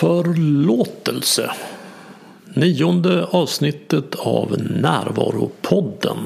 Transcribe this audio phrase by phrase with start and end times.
[0.00, 1.50] Förlåtelse.
[2.54, 6.18] Nionde avsnittet av Närvaropodden.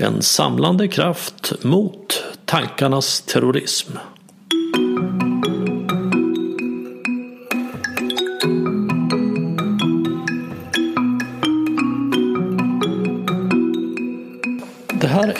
[0.00, 3.92] En samlande kraft mot tankarnas terrorism.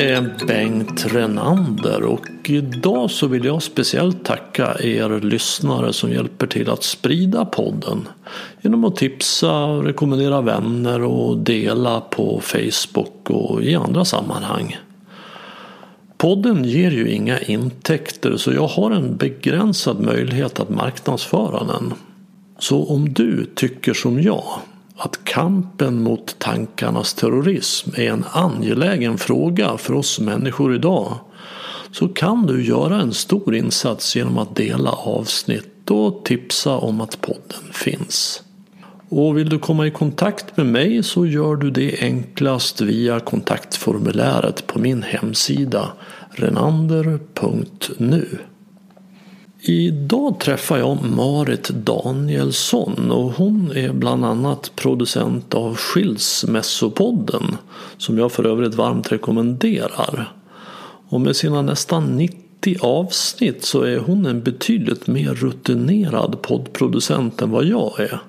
[0.00, 6.70] Är Bengt Renander och idag så vill jag speciellt tacka er lyssnare som hjälper till
[6.70, 8.08] att sprida podden
[8.60, 14.76] genom att tipsa, rekommendera vänner och dela på Facebook och i andra sammanhang.
[16.16, 21.94] Podden ger ju inga intäkter så jag har en begränsad möjlighet att marknadsföra den.
[22.58, 24.44] Så om du tycker som jag
[24.98, 31.14] att kampen mot tankarnas terrorism är en angelägen fråga för oss människor idag
[31.92, 37.20] så kan du göra en stor insats genom att dela avsnitt och tipsa om att
[37.20, 38.42] podden finns.
[39.08, 44.66] Och vill du komma i kontakt med mig så gör du det enklast via kontaktformuläret
[44.66, 45.92] på min hemsida
[46.30, 47.58] renander.nu.
[49.60, 57.56] Idag träffar jag Marit Danielsson och hon är bland annat producent av Skilsmässopodden
[57.96, 60.32] som jag för övrigt varmt rekommenderar.
[61.08, 67.50] Och med sina nästan 90 avsnitt så är hon en betydligt mer rutinerad poddproducent än
[67.50, 68.20] vad jag är.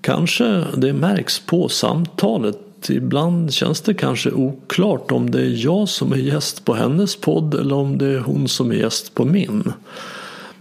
[0.00, 2.58] Kanske det märks på samtalet.
[2.88, 7.54] Ibland känns det kanske oklart om det är jag som är gäst på hennes podd
[7.54, 9.72] eller om det är hon som är gäst på min.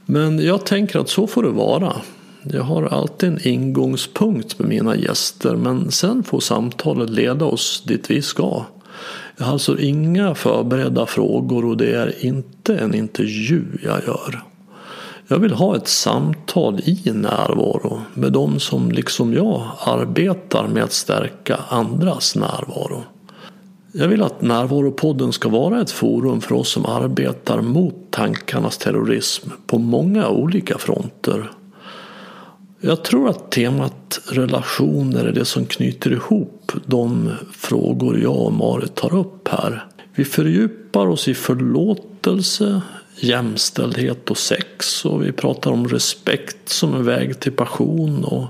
[0.06, 1.96] Men jag tänker att så får det vara.
[2.44, 8.12] Jag har alltid en ingångspunkt med mina gäster men sen får samtalet leda oss dit
[8.12, 8.64] vi ska.
[9.38, 14.49] Jag har alltså inga förberedda frågor och det är inte en intervju jag gör.
[15.32, 20.92] Jag vill ha ett samtal i närvaro med de som liksom jag arbetar med att
[20.92, 23.04] stärka andras närvaro.
[23.92, 29.50] Jag vill att Närvaropodden ska vara ett forum för oss som arbetar mot tankarnas terrorism
[29.68, 31.52] på många olika fronter.
[32.82, 38.96] Jag tror att temat relationer är det som knyter ihop de frågor jag och Marit
[38.96, 39.86] tar upp här.
[40.16, 42.82] Vi fördjupar oss i förlåtelse,
[43.24, 48.48] jämställdhet och sex och vi pratar om respekt som en väg till passion och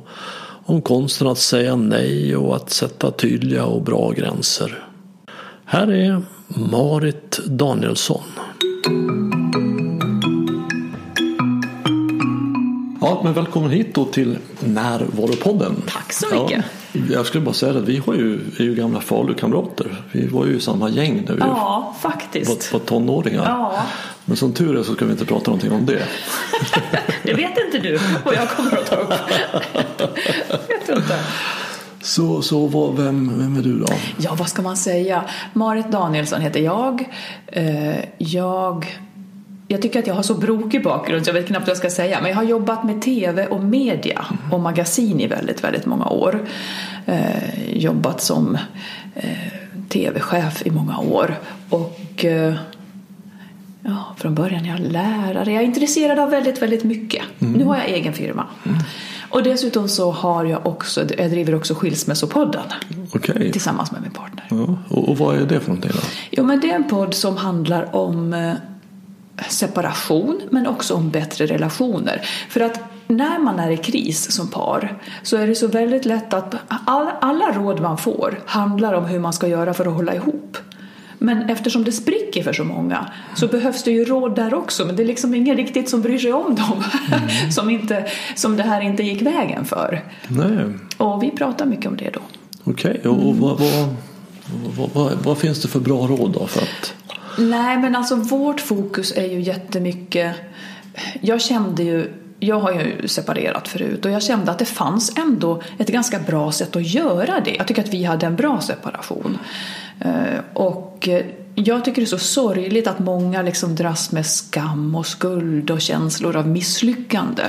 [0.65, 4.83] om konsten att säga nej och att sätta tydliga och bra gränser.
[5.65, 8.23] Här är Marit Danielsson.
[13.01, 15.81] Ja, men välkommen hit då till Närvaropodden.
[15.87, 16.65] Tack så mycket.
[16.91, 20.03] Ja, jag skulle bara säga att vi har ju, är ju gamla Falukamrater.
[20.11, 22.73] Vi var ju i samma gäng när vi ja, faktiskt.
[22.73, 23.43] var, var tonåringar.
[23.45, 23.83] Ja.
[24.25, 26.03] Men som tur är så ska vi inte prata någonting om det.
[27.23, 29.09] det vet inte du vad jag kommer att ta upp.
[30.69, 31.19] vet du inte.
[32.01, 33.87] Så, så vad, vem, vem är du då?
[34.17, 35.23] Ja, vad ska man säga?
[35.53, 37.09] Marit Danielsson heter jag.
[37.47, 38.99] Eh, jag
[39.71, 41.89] jag tycker att jag har så brokig bakgrund så jag vet knappt vad jag ska
[41.89, 42.21] säga.
[42.21, 46.47] Men jag har jobbat med tv och media och magasin i väldigt, väldigt många år.
[47.05, 48.57] Eh, jobbat som
[49.15, 49.29] eh,
[49.89, 51.35] tv-chef i många år.
[51.69, 52.53] Och eh,
[53.81, 55.53] ja, från början är jag lärare.
[55.53, 57.23] Jag är intresserad av väldigt, väldigt mycket.
[57.39, 57.53] Mm.
[57.53, 58.45] Nu har jag egen firma.
[58.65, 58.77] Mm.
[59.29, 62.63] Och dessutom så har jag också, jag driver också Skilsmässopodden.
[63.13, 63.51] Okay.
[63.51, 64.45] Tillsammans med min partner.
[64.49, 65.99] Ja, och, och vad är det för någonting då?
[66.31, 68.53] Jo men det är en podd som handlar om eh,
[69.49, 72.21] separation men också om bättre relationer.
[72.49, 76.33] För att när man är i kris som par så är det så väldigt lätt
[76.33, 80.15] att alla, alla råd man får handlar om hur man ska göra för att hålla
[80.15, 80.57] ihop.
[81.21, 84.95] Men eftersom det spricker för så många så behövs det ju råd där också men
[84.95, 87.51] det är liksom ingen riktigt som bryr sig om dem mm.
[87.51, 88.05] som, inte,
[88.35, 90.03] som det här inte gick vägen för.
[90.27, 90.65] Nej.
[90.97, 92.19] Och vi pratar mycket om det då.
[92.63, 93.11] Okej, okay.
[93.11, 96.47] och, och vad, vad, vad, vad, finns det för bra råd då?
[96.47, 96.93] För att...
[97.39, 100.35] Nej men alltså vårt fokus är ju jättemycket
[101.21, 105.61] Jag kände ju jag har ju separerat förut och jag kände att det fanns ändå
[105.77, 107.55] ett ganska bra sätt att göra det.
[107.55, 109.37] Jag tycker att vi hade en bra separation.
[109.99, 111.25] Eh, och eh,
[111.55, 115.81] jag tycker det är så sorgligt att många liksom dras med skam och skuld och
[115.81, 117.43] känslor av misslyckande.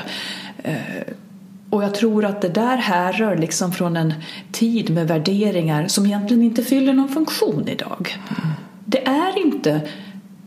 [0.62, 0.74] Eh,
[1.70, 4.14] och jag tror att det där härrör liksom från en
[4.52, 8.18] tid med värderingar som egentligen inte fyller någon funktion idag.
[8.90, 9.80] Det är inte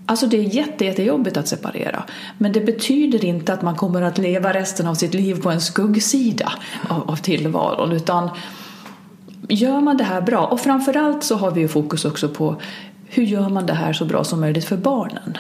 [0.06, 2.04] Alltså det är jätte, jättejobbigt att separera.
[2.38, 5.62] Men det betyder inte att man kommer att leva resten av sitt liv på en
[5.62, 6.54] skuggsida
[6.90, 7.92] av, av tillvaron.
[7.92, 8.30] Utan
[9.50, 12.56] gör man det här bra, och framförallt så har vi ju fokus också på
[13.06, 15.38] hur gör man det här så bra som möjligt för barnen.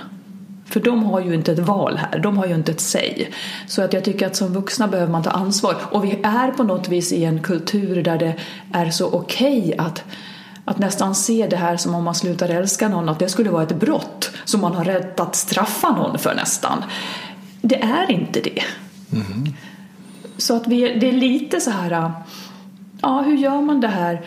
[0.65, 3.31] För de har ju inte ett val här, de har ju inte ett säg.
[3.67, 5.75] Så att jag tycker att som vuxna behöver man ta ansvar.
[5.91, 8.35] Och vi är på något vis i en kultur där det
[8.73, 10.03] är så okej okay att
[10.65, 13.63] att nästan se det här som om man slutar älska någon, att det skulle vara
[13.63, 16.83] ett brott som man har rätt att straffa någon för nästan.
[17.62, 18.63] Det är inte det.
[19.12, 19.54] Mm.
[20.38, 22.12] Så att vi, det är lite så här,
[23.01, 24.21] ja hur gör man det här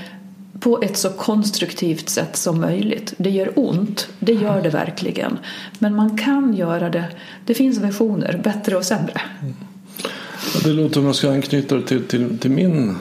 [0.61, 3.15] på ett så konstruktivt sätt som möjligt.
[3.17, 5.39] Det gör ont, det gör det verkligen.
[5.79, 7.05] Men man kan göra det,
[7.45, 9.21] det finns versioner, bättre och sämre.
[9.41, 9.55] Mm.
[10.65, 12.97] Det låter, om jag ska anknyta till, till, till min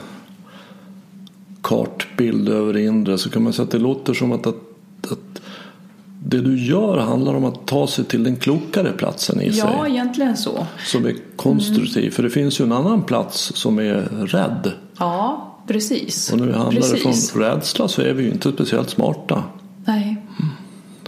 [1.66, 4.56] kartbild över det inre så kan man säga att det låter som att, att,
[5.10, 5.42] att
[6.24, 9.74] det du gör handlar om att ta sig till den klokare platsen i ja, sig.
[9.78, 10.66] Ja, egentligen så.
[10.86, 12.02] Som är konstruktiv.
[12.02, 12.12] Mm.
[12.12, 14.72] För det finns ju en annan plats som är rädd.
[14.98, 16.32] Ja, precis.
[16.32, 17.30] Och vi handlar precis.
[17.30, 19.44] från rädsla så är vi ju inte speciellt smarta.
[19.84, 20.02] Nej,
[20.38, 20.52] mm.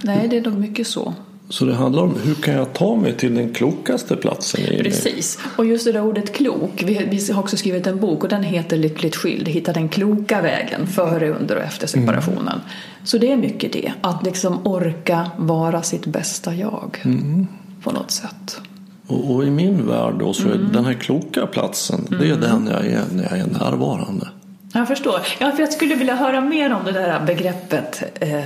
[0.02, 1.14] Nej det är nog mycket så.
[1.50, 5.38] Så det handlar om hur kan jag ta mig till den klokaste platsen i Precis,
[5.56, 6.82] och just det där ordet klok.
[6.86, 9.48] Vi, vi har också skrivit en bok och den heter Lyckligt skild.
[9.48, 12.48] Hitta den kloka vägen före, under och efter separationen.
[12.48, 12.60] Mm.
[13.04, 17.46] Så det är mycket det, att liksom orka vara sitt bästa jag mm.
[17.82, 18.60] på något sätt.
[19.06, 20.72] Och, och, i min värld då så är mm.
[20.72, 22.40] den här kloka platsen, det är mm.
[22.40, 24.28] den jag är när jag är närvarande.
[24.72, 25.20] Jag förstår.
[25.38, 28.44] Ja, för jag skulle vilja höra mer om det där begreppet eh,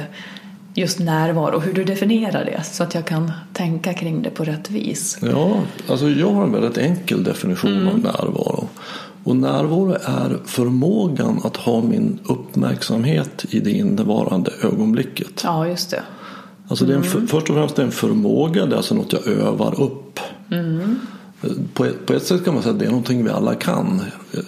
[0.75, 4.71] just närvaro, hur du definierar det så att jag kan tänka kring det på rätt
[4.71, 5.19] vis.
[5.23, 7.89] Ja, alltså jag har en väldigt enkel definition mm.
[7.89, 8.69] av närvaro.
[9.25, 15.41] Och närvaro är förmågan att ha min uppmärksamhet i det innevarande ögonblicket.
[15.45, 16.03] Ja, just det.
[16.69, 17.01] Alltså mm.
[17.01, 17.29] det är en, mm.
[17.29, 20.21] först och främst en förmåga, det är alltså något jag övar upp.
[20.51, 20.99] Mm.
[21.75, 24.03] På ett, på ett sätt kan man säga att det är någonting vi alla kan.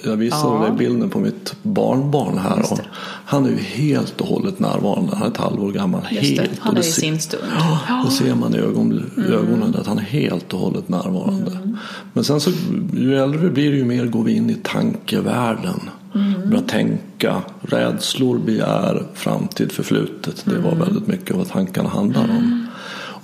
[0.04, 0.60] Jag visade ja.
[0.60, 2.72] dig bilden på mitt barnbarn här.
[2.72, 2.78] Och
[3.24, 5.16] han är ju helt och hållet närvarande.
[5.16, 6.02] Han är ett halvår gammal.
[6.02, 6.58] Helt.
[6.58, 7.42] Han är i sin stund.
[7.88, 9.32] Ja, det ser man i ögon, mm.
[9.32, 11.50] ögonen att han är helt och hållet närvarande.
[11.50, 11.76] Mm.
[12.12, 12.50] Men sen så
[12.92, 15.80] ju äldre vi blir ju mer går vi in i tankevärlden.
[16.14, 16.50] Mm.
[16.50, 20.44] Börjar tänka, rädslor, begär, framtid, förflutet.
[20.44, 20.84] Det var mm.
[20.84, 22.63] väldigt mycket vad tankarna handlar om.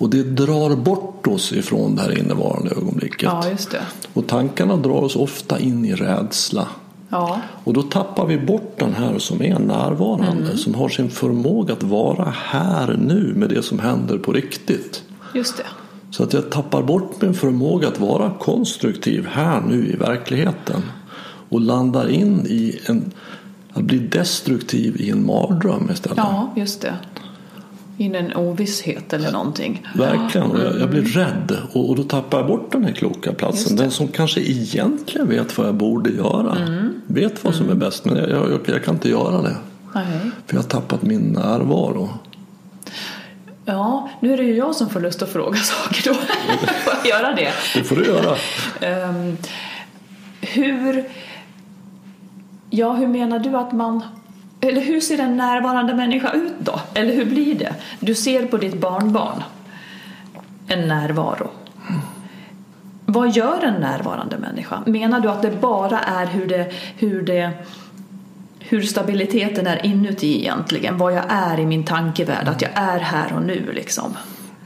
[0.01, 3.23] Och det drar bort oss ifrån det här innevarande ögonblicket.
[3.23, 3.83] Ja, just det.
[4.13, 6.69] Och tankarna drar oss ofta in i rädsla.
[7.09, 7.41] Ja.
[7.65, 10.57] Och då tappar vi bort den här som är närvarande, mm.
[10.57, 15.03] som har sin förmåga att vara här nu med det som händer på riktigt.
[15.35, 15.67] Just det.
[16.11, 20.83] Så att jag tappar bort min förmåga att vara konstruktiv här nu i verkligheten.
[21.49, 23.13] Och landar in i en,
[23.73, 26.19] att bli destruktiv i en mardröm istället.
[26.19, 26.95] Ja, just det
[28.01, 29.87] in en ovisshet eller någonting.
[29.95, 31.13] Verkligen, och jag, jag blir mm.
[31.13, 33.77] rädd och, och, då tappar jag bort den här kloka platsen.
[33.77, 36.57] Den som kanske egentligen vet vad jag borde göra.
[36.57, 37.01] Mm.
[37.07, 37.79] Vet vad som är mm.
[37.79, 39.57] bäst men jag, jag, jag, kan inte göra det.
[39.95, 40.05] Nej.
[40.47, 42.09] För jag har tappat min närvaro.
[43.65, 46.15] Ja, nu är det ju jag som får lust att fråga saker då.
[46.15, 47.53] får jag göra det?
[47.75, 48.37] Det får du göra.
[49.09, 49.37] um,
[50.41, 51.05] hur,
[52.71, 54.03] ja, hur menar du att man
[54.61, 56.81] eller hur ser en närvarande människa ut då?
[56.95, 57.75] Eller hur blir det?
[58.01, 59.43] Du ser på ditt barnbarn
[60.67, 61.51] en närvaro.
[63.07, 64.83] Vad gör en närvarande människa?
[64.87, 67.51] Menar du att det bara är hur, det, hur, det,
[68.59, 70.99] hur stabiliteten är inuti egentligen?
[70.99, 72.49] Vad jag är i min tankevärld?
[72.49, 74.17] Att jag är här och nu liksom?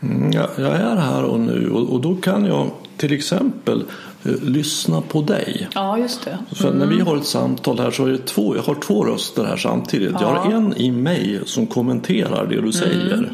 [0.03, 3.85] Mm, jag är här och nu och, och då kan jag till exempel
[4.25, 5.69] lyssna på dig.
[5.75, 6.39] Ja, just det.
[6.53, 7.07] För när vi mm.
[7.07, 10.11] har ett samtal här så är det två, jag har två röster här samtidigt.
[10.13, 10.21] Ja.
[10.21, 13.15] Jag har en i mig som kommenterar det du säger.
[13.15, 13.31] Mm.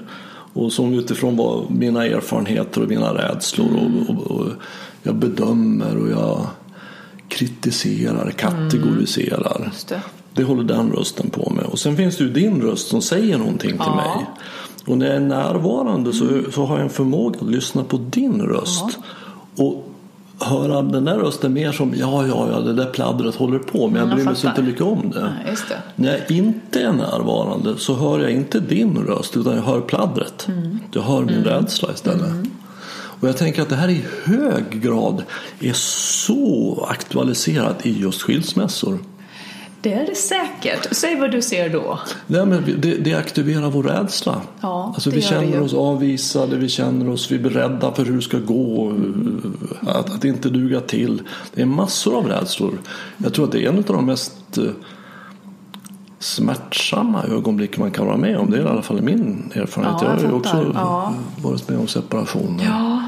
[0.53, 4.09] Och som utifrån vad mina erfarenheter och mina rädslor mm.
[4.09, 4.49] och, och, och,
[5.03, 6.47] jag bedömer och jag
[7.29, 9.57] kritiserar, kategoriserar.
[9.57, 9.71] Mm.
[9.89, 10.01] Det.
[10.35, 10.43] det.
[10.43, 11.65] håller den rösten på med.
[11.65, 13.97] Och sen finns det ju din röst som säger någonting till ja.
[13.97, 14.27] mig.
[14.87, 16.53] Och när jag är närvarande så, mm.
[16.53, 18.85] så har jag en förmåga att lyssna på din röst.
[19.55, 19.65] Ja.
[19.65, 19.90] Och
[20.41, 24.01] höra den där rösten mer som ja, ja, ja, det där pladdret håller på men
[24.01, 25.33] jag bryr mig inte mycket om det.
[25.45, 25.83] Nej, det.
[25.97, 30.49] När jag inte är närvarande så hör jag inte din röst utan jag hör pladdret.
[30.49, 30.79] Mm.
[30.93, 31.45] Jag hör min mm.
[31.45, 32.31] rädsla istället.
[32.31, 32.51] Mm.
[33.21, 35.23] Och jag tänker att det här i hög grad
[35.61, 38.99] är så aktualiserat i just skilsmässor.
[39.83, 40.97] Det är det säkert.
[40.97, 41.99] Säg vad du ser då.
[42.27, 44.41] Nej, men det, det aktiverar vår rädsla.
[44.61, 48.23] Ja, alltså, vi känner oss avvisade, vi känner oss vi är beredda för hur det
[48.23, 48.93] ska gå,
[49.81, 51.23] att, att inte duga till.
[51.55, 52.79] Det är massor av rädslor.
[53.17, 54.65] Jag tror att det är en av de mest eh,
[56.19, 58.51] smärtsamma ögonblick man kan vara med om.
[58.51, 59.97] Det är i alla fall min erfarenhet.
[60.03, 61.15] Ja, jag, jag har ju också ja.
[61.43, 62.65] varit med om separationer.
[62.65, 63.03] Ja.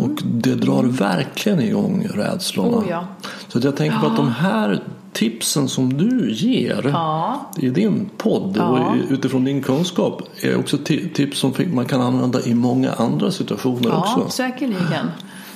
[0.00, 2.76] Och det drar verkligen igång rädslorna.
[2.76, 3.04] Oh, ja.
[3.48, 7.50] Så att jag tänker på att de här tipsen som du ger Ja.
[7.58, 8.68] i din podd Ja.
[8.68, 13.30] och utifrån din kunskap är också ti- tips som man kan använda i många andra
[13.30, 14.30] situationer Ja, också.
[14.36, 15.10] säkerligen.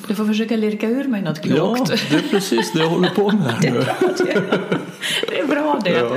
[0.08, 1.86] Du får försöka lirka ur mig något Ja, klokt.
[2.10, 3.84] det är precis det jag håller på med här nu.
[5.28, 5.90] Det är bra det.
[5.90, 6.16] Ja.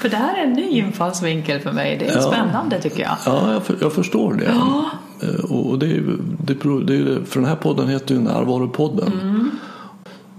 [0.00, 1.96] För det här är en ny infallsvinkel för mig.
[2.00, 2.22] Det är Ja.
[2.22, 3.16] spännande tycker jag.
[3.26, 4.46] Ja, jag, för, jag förstår det.
[5.26, 6.02] Eh, Och det är,
[6.38, 6.54] det,
[6.84, 9.12] det för den här podden heter ju Närvaropodden.
[9.12, 9.50] Mm.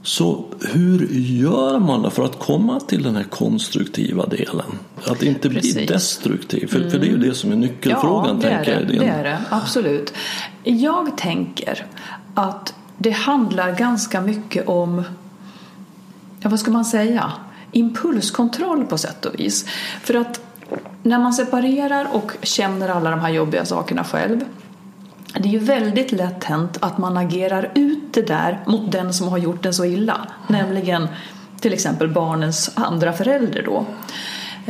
[0.07, 4.79] Så hur gör man då för att komma till den här konstruktiva delen?
[5.05, 5.75] Att inte bli Precis.
[5.75, 5.87] Mm.
[5.87, 6.67] destruktiv.
[6.67, 8.93] För, för det är ju det som är nyckelfrågan ja, det är tänker det.
[8.93, 9.05] jag.
[9.05, 9.39] det är det.
[9.49, 10.13] Absolut.
[10.63, 11.85] Jag tänker
[12.33, 15.03] att det handlar ganska mycket om,
[16.39, 17.31] ja, vad ska man säga,
[17.71, 19.65] impulskontroll på sätt och vis.
[20.03, 20.41] För att
[21.03, 24.45] när man separerar och känner alla de här jobbiga sakerna själv
[25.39, 29.27] det är ju väldigt lätt hänt att man agerar ut det där mot den som
[29.27, 30.27] har gjort den så illa.
[30.47, 31.07] Nämligen
[31.59, 33.85] till exempel barnens andra förälder då.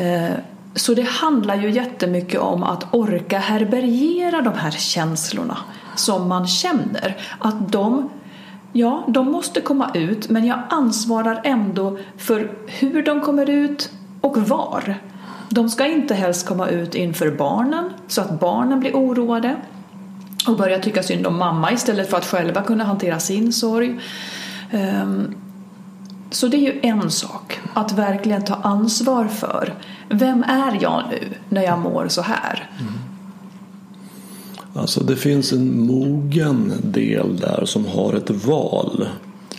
[0.03, 0.31] Eh,
[0.75, 5.57] så det handlar ju jättemycket om att orka härbärgera de här känslorna
[5.95, 7.17] som man känner.
[7.39, 8.09] Att de,
[8.73, 14.37] ja, de måste komma ut men jag ansvarar ändå för hur de kommer ut och
[14.37, 14.95] var.
[15.49, 19.55] De ska inte helst komma ut inför barnen så att barnen blir oroade
[20.47, 23.99] och börja tycka synd om mamma istället för att själva kunna hantera sin sorg.
[24.71, 25.35] Ehm,
[26.31, 29.73] så det är ju en sak, att verkligen ta ansvar för
[30.09, 32.69] vem är jag nu när jag mår så här?
[32.79, 32.93] Mm.
[34.73, 39.07] Alltså det finns en mogen del där som har ett val.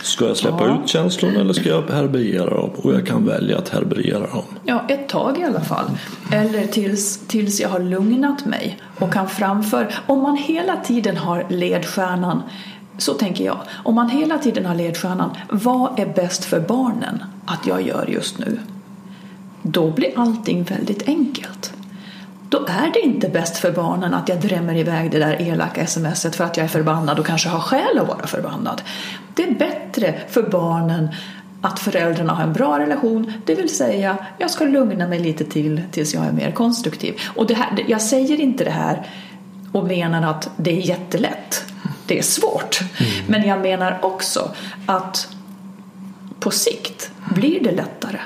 [0.03, 0.83] Ska jag släppa Ja.
[0.83, 2.71] ut känslorna eller ska jag härbärgera dem?
[2.77, 4.43] Och jag kan välja att härbärgera dem.
[4.65, 5.91] Ja, ett tag i alla fall.
[6.33, 9.87] Eller tills, tills jag har lugnat mig och kan framföra.
[10.07, 12.43] Om man hela tiden har ledstjärnan,
[12.99, 17.67] så tänker jag, om man hela tiden har ledstjärnan, vad är bäst för barnen att
[17.67, 18.59] jag gör just nu?
[19.63, 21.73] Då blir allting väldigt enkelt.
[22.49, 26.37] Då är det inte bäst för barnen att jag drämmer iväg det där elaka smset
[26.37, 28.83] för att jag är förbannad och kanske har skäl att vara förbannad.
[29.35, 31.09] Det är bättre för barnen
[31.61, 35.83] att föräldrarna har en bra relation, det vill säga jag ska lugna mig lite till
[35.91, 37.21] tills jag är mer konstruktiv.
[37.37, 39.07] Och det här, jag säger inte det här
[39.73, 41.65] och menar att det är jättelätt.
[42.07, 42.81] Det är svårt.
[43.27, 44.51] Men jag menar också
[44.87, 45.29] att
[46.41, 48.19] på sikt blir det lättare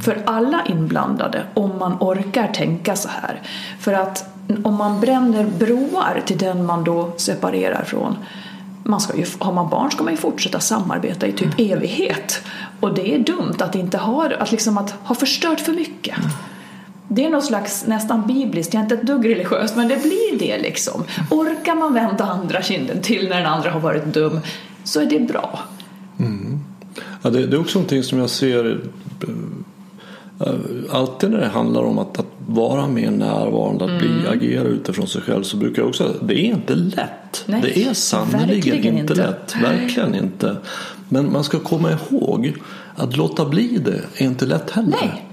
[0.00, 3.42] för alla inblandade om man orkar tänka så här.
[3.80, 4.24] För att
[4.64, 8.16] om man bränner broar till den man då separerar från
[8.86, 12.42] man ska ju, har man barn ska man ju fortsätta samarbeta i typ evighet.
[12.80, 16.16] Och det är dumt att inte ha, att liksom att ha förstört för mycket.
[17.08, 20.38] Det är något slags nästan bibliskt, jag är inte ett dugg religiöst men det blir
[20.38, 21.04] det liksom.
[21.30, 24.40] Orkar man vända andra kinden till när den andra har varit dum
[24.84, 25.58] så är det bra.
[27.26, 28.80] Ja, det, det är också någonting som jag ser
[30.40, 30.54] eh,
[30.90, 34.32] alltid när det handlar om att, att vara mer närvarande, att bli, Mm.
[34.32, 37.44] agera utifrån sig själv så brukar jag också det är inte lätt.
[37.46, 39.14] Nej, det är sannerligen inte, inte.
[39.14, 39.56] lätt.
[39.62, 40.56] Verkligen inte.
[41.08, 42.52] Men man ska komma ihåg
[42.96, 44.98] att låta bli det är inte lätt heller.
[45.02, 45.26] Nej.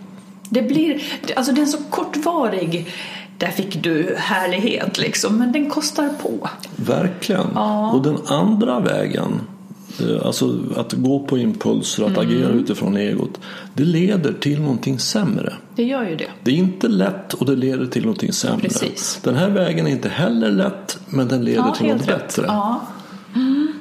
[0.49, 1.03] Det blir,
[1.35, 2.87] alltså den så kortvarig.
[3.37, 6.49] Där fick du härlighet liksom, men den kostar på.
[6.75, 7.47] Verkligen.
[7.55, 7.91] Ja.
[7.91, 9.39] Och den andra vägen,
[10.23, 12.59] alltså att gå på impulser, att agera Mm.
[12.59, 13.39] utifrån egot,
[13.73, 15.53] det leder till någonting sämre.
[15.75, 16.27] Det gör ju det.
[16.43, 18.61] Det är inte lätt och det leder till någonting sämre.
[18.61, 19.19] Precis.
[19.23, 22.07] Den här vägen är inte heller lätt men den leder Ja, till något rätt.
[22.07, 22.43] bättre.
[22.47, 22.81] Ja.
[23.35, 23.73] Mm.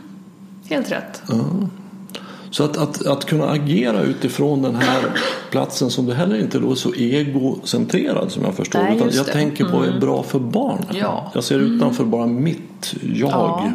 [0.68, 1.22] Helt rätt.
[2.50, 5.02] Så att, att, att kunna agera utifrån den här
[5.50, 8.78] platsen som det heller inte är så egocentrerad som jag förstår.
[8.82, 9.32] Nej, utan jag det.
[9.32, 10.86] tänker på vad är bra för barnen.
[10.92, 11.30] Ja.
[11.34, 13.30] Jag ser utanför bara mitt jag.
[13.30, 13.70] Ja.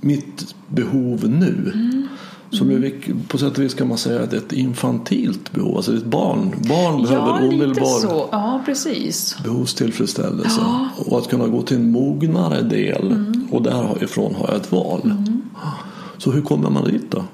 [0.00, 1.70] Mitt behov nu.
[1.74, 2.08] Mm.
[2.50, 2.92] Som är,
[3.28, 5.76] på sätt och vis kan man säga att ett infantilt behov.
[5.76, 6.54] Alltså ett barn.
[6.68, 8.28] Barn Ja, behöver lite omedelbar.
[8.32, 9.36] Ja, precis.
[9.44, 10.60] behovstillfredsställelse.
[11.06, 13.48] Och att kunna gå till en mognare del Mm.
[13.50, 15.12] och därifrån har jag ett val.
[16.18, 17.24] Så hur kommer man dit då?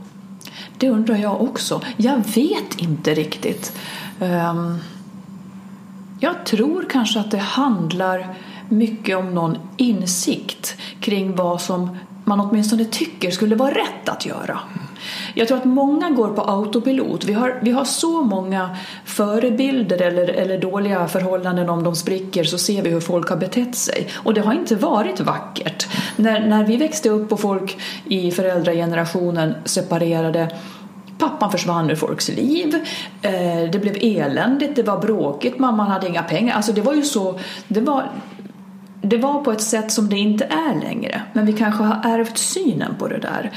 [0.79, 1.81] Det undrar jag också.
[1.97, 3.73] Jag vet inte riktigt.
[4.21, 4.75] Ehm,
[6.21, 8.35] jag tror kanske att det handlar
[8.69, 14.59] mycket om någon insikt kring vad som man åtminstone tycker skulle vara rätt att göra.
[15.35, 17.25] Jag tror att många går på autopilot.
[17.25, 22.59] Vi har, vi har så många förebilder eller, eller dåliga förhållanden om de spricker så
[22.59, 24.09] ser vi hur folk har betett sig.
[24.15, 25.89] Och det har inte varit vackert.
[26.17, 30.51] När, när vi växte upp och folk i föräldragenerationen separerade
[31.19, 32.75] Pappan försvann ur folks liv,
[33.23, 36.55] eh, det blev eländigt, det var bråkigt, mamman hade inga pengar.
[36.55, 38.11] Alltså det var ju så, det var,
[39.09, 41.23] det var på ett sätt som det inte är längre.
[41.33, 43.51] Men vi kanske har ärvt synen på det där.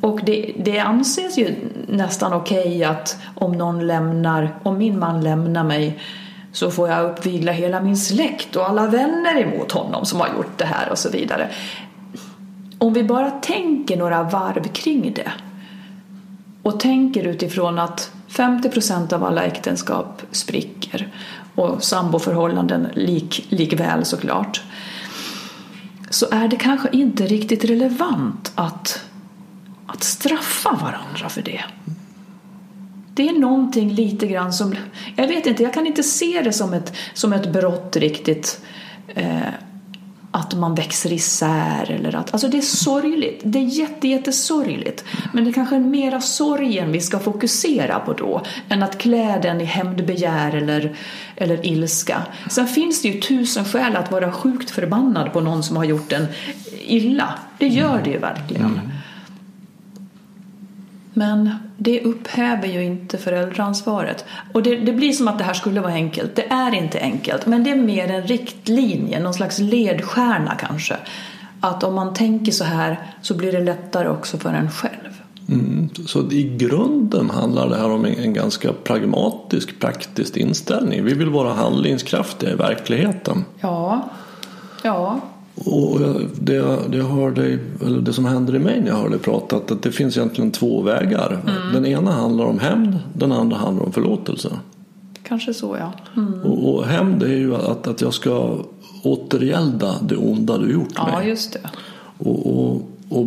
[0.00, 1.54] Och det, det anses ju
[1.88, 5.98] nästan okej okay att om någon lämnar, om min man lämnar mig
[6.52, 10.58] så får jag uppvigla hela min släkt och alla vänner emot honom som har gjort
[10.58, 11.50] det här och så vidare.
[12.78, 15.32] Om vi bara tänker några varv kring det
[16.62, 21.08] och tänker utifrån att 50 procent av alla äktenskap spricker
[21.54, 24.62] och samboförhållanden lik, likväl såklart
[26.10, 29.04] så är det kanske inte riktigt relevant att,
[29.86, 31.64] att straffa varandra för det.
[33.14, 34.74] Det är någonting lite grann som,
[35.16, 38.60] jag vet inte, jag kan inte se det som ett, som ett brott riktigt
[39.08, 39.40] eh,
[40.30, 45.04] att man växer isär eller att, alltså det är sorgligt, det är jätte, jättesorgligt.
[45.32, 49.38] Men det är kanske är mera sorgen vi ska fokusera på då än att klä
[49.42, 50.96] den i hämndbegär eller,
[51.36, 52.22] eller ilska.
[52.50, 56.12] Sen finns det ju tusen skäl att vara sjukt förbannad på någon som har gjort
[56.12, 56.26] en
[56.86, 57.34] illa.
[57.58, 58.64] Det gör det ju verkligen.
[58.64, 58.90] Mm.
[61.14, 64.24] Men det upphäver ju inte föräldraansvaret.
[64.52, 66.36] Och det, det, blir som att det här skulle vara enkelt.
[66.36, 70.96] Det är inte enkelt, men det är mer en riktlinje, någon slags ledstjärna kanske.
[71.60, 75.20] Att om man tänker så här så blir det lättare också för en själv.
[75.48, 81.04] Mm, så i grunden handlar det här om en, en ganska pragmatisk, praktisk inställning.
[81.04, 83.44] Vi vill vara handlingskraftiga i verkligheten.
[83.60, 84.08] Ja,
[84.82, 85.20] ja.
[85.54, 86.00] Och
[86.40, 89.56] det, det, jag hörde, eller det som händer i mig när jag hör dig prata
[89.56, 91.40] att det finns egentligen två vägar.
[91.46, 91.72] Mm.
[91.72, 94.50] Den ena handlar om hämnd, den andra handlar om förlåtelse.
[95.22, 95.92] Kanske så ja.
[96.16, 96.40] Mm.
[96.42, 98.58] Och, och hämnd är ju att, att jag ska
[99.02, 101.28] återgälda det onda du gjort ja, mig.
[101.28, 101.70] Just det.
[102.18, 103.26] Och, och, och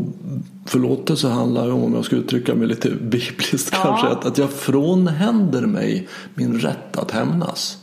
[0.65, 3.79] förlåtelse handlar om, om jag ska uttrycka mig lite bibliskt ja.
[3.83, 7.77] kanske, att, att jag frånhänder mig min rätt att hämnas.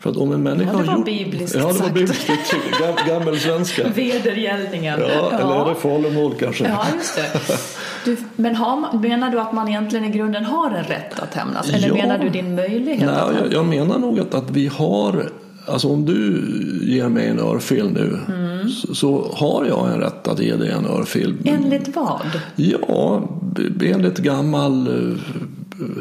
[0.00, 1.04] För att om en människa ja, det var gjort...
[1.04, 3.06] bibliskt Ja, det var bibliskt uttryck.
[3.06, 3.88] Gammel svenska.
[3.94, 5.00] Vedergällningen.
[5.00, 6.64] Ja, ja, eller falumål kanske?
[6.64, 7.58] Ja, just det.
[8.04, 11.68] Du, men har, menar du att man egentligen i grunden har en rätt att hämnas?
[11.68, 11.94] Eller ja.
[11.94, 13.06] menar du din möjlighet?
[13.06, 15.30] Nej, jag, jag menar nog att, att vi har
[15.68, 16.42] Alltså om du
[16.82, 18.68] ger mig en örfil nu mm.
[18.68, 21.36] så, så, har jag en rätt att ge dig en örfil.
[21.44, 22.40] Enligt vad?
[22.56, 23.28] Ja,
[23.82, 24.88] enligt gammal...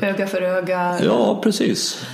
[0.02, 0.96] Öga för öga?
[1.04, 2.06] Ja, precis.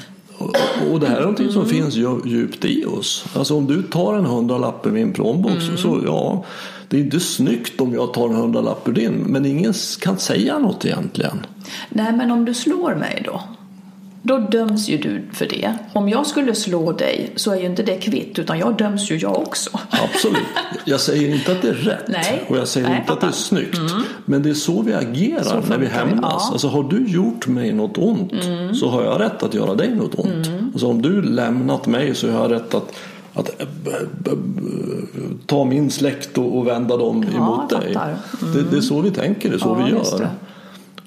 [0.92, 1.76] Och det här är någonting som mm.
[1.76, 3.26] finns djupt i oss.
[3.36, 5.78] Alltså om du tar en hundralapp ur min plånbok mm.
[5.78, 6.46] så ja,
[6.88, 9.14] det är inte snyggt om jag tar en hundralapp ur din.
[9.14, 11.46] Men ingen kan säga något egentligen.
[11.90, 13.42] Nej, men om du slår mig då?
[14.24, 15.74] Då döms ju du för det.
[15.94, 19.16] Om jag skulle slå dig så är ju inte det kvitt utan jag döms ju
[19.16, 19.70] jag också.
[19.90, 20.42] Absolut.
[20.86, 22.44] Jag säger inte att det är rätt Nej.
[22.50, 23.28] och jag säger Nej, inte pappa.
[23.28, 23.78] att det är snyggt.
[23.78, 24.04] Mm.
[24.26, 26.44] Men det är så vi agerar så när vi hämnas.
[26.46, 26.50] Ja.
[26.52, 28.76] Alltså har du gjort mig något ont mm.
[28.76, 30.48] så har jag rätt att göra dig något ont.
[30.48, 30.66] Mm.
[30.74, 32.94] Alltså om du lämnat mig så har jag rätt att
[33.34, 33.50] att
[35.46, 37.96] ta min släkt och vända dem ja, emot dig.
[37.96, 38.54] Mm.
[38.54, 40.30] Det, det, är så vi tänker, det är så ja, vi gör.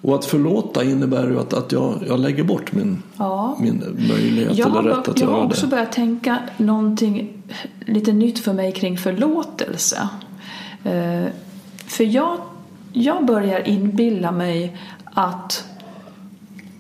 [0.05, 3.57] Och att förlåta innebär ju att, att jag, jag lägger bort min, ja.
[3.61, 5.33] min möjlighet jag eller rätt att jag göra det.
[5.33, 7.43] Jag har också börjat tänka någonting
[7.81, 10.09] lite nytt för mig kring förlåtelse.
[10.85, 11.25] Eh,
[11.87, 12.39] för jag,
[12.93, 15.65] jag börjar inbilla mig att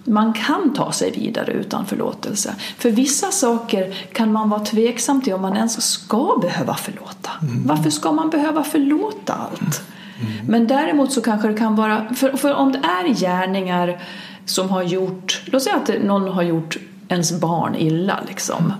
[0.04, 2.54] man kan ta sig vidare utan förlåtelse.
[2.78, 7.30] För vissa saker kan man vara tveksam till om man ens ska behöva förlåta.
[7.42, 7.66] Mm.
[7.66, 9.82] Varför ska man behöva förlåta allt?
[10.24, 10.46] Mm.
[10.46, 14.02] Men däremot så kanske det kan vara, för, för, om det är gärningar
[14.44, 16.76] som har gjort, låt säga att någon har gjort
[17.08, 18.72] ens barn illa liksom.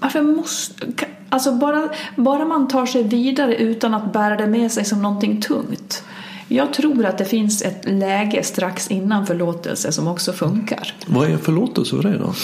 [0.00, 0.86] Varför måste,
[1.28, 5.40] alltså bara, bara man tar sig vidare utan att bära det med sig som någonting
[5.40, 6.04] tungt.
[6.48, 10.94] Jag tror att det finns ett läge strax innan förlåtelse som också funkar.
[11.06, 12.34] Vad är förlåtelse för dig då?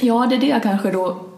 [0.00, 1.28] Ja, det är det jag kanske då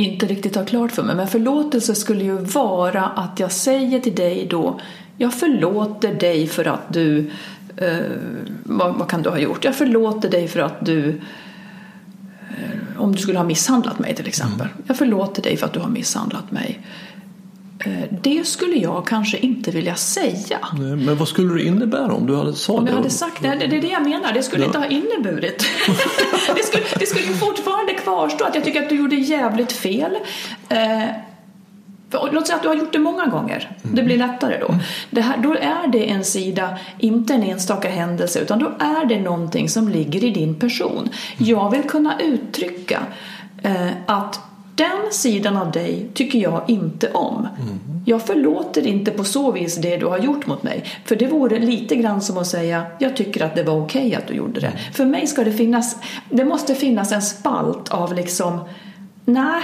[0.00, 1.16] inte riktigt har klart för mig.
[1.16, 4.80] Men förlåtelse skulle ju vara att jag säger till dig då
[5.16, 7.30] Jag förlåter dig för att du
[7.76, 7.98] eh,
[8.64, 9.64] vad, vad, kan du ha gjort?
[9.64, 11.08] Jag förlåter dig för att du
[12.50, 14.66] eh, om du skulle ha misshandlat mig till exempel.
[14.66, 14.82] Mm.
[14.86, 16.80] Jag förlåter dig för att du har misshandlat mig.
[17.84, 20.58] Eh, det skulle jag kanske inte vilja säga.
[20.78, 22.80] Nej, men vad skulle det innebära om du hade sagt det?
[22.80, 24.32] Om jag hade sagt det, det är det jag menar.
[24.32, 24.66] Det skulle ja.
[24.66, 25.66] inte ha inneburit.
[26.56, 30.16] det, skulle, det skulle fortfarande kvarstå att jag tycker att du gjorde jävligt fel.
[30.68, 31.04] Eh,
[32.32, 33.76] låt säga att du har gjort det många gånger.
[33.82, 33.96] Mm.
[33.96, 34.68] Det blir lättare då.
[34.68, 34.80] Mm.
[35.10, 39.20] Det här, då är det en sida, inte en enstaka händelse, utan då är det
[39.20, 41.08] någonting som ligger i din person.
[41.38, 43.00] Jag vill kunna uttrycka
[43.62, 44.49] eh, att
[44.80, 47.36] den sidan av dig tycker jag inte om.
[47.38, 47.78] Mm.
[48.06, 50.84] Jag förlåter inte på så vis det du har gjort mot mig.
[51.04, 54.14] För det vore lite grann som att säga jag tycker att det var okej okay
[54.14, 54.66] att du gjorde det.
[54.66, 54.78] Mm.
[54.92, 55.96] För mig ska det finnas,
[56.30, 58.60] det måste finnas en spalt av liksom
[59.24, 59.62] nej,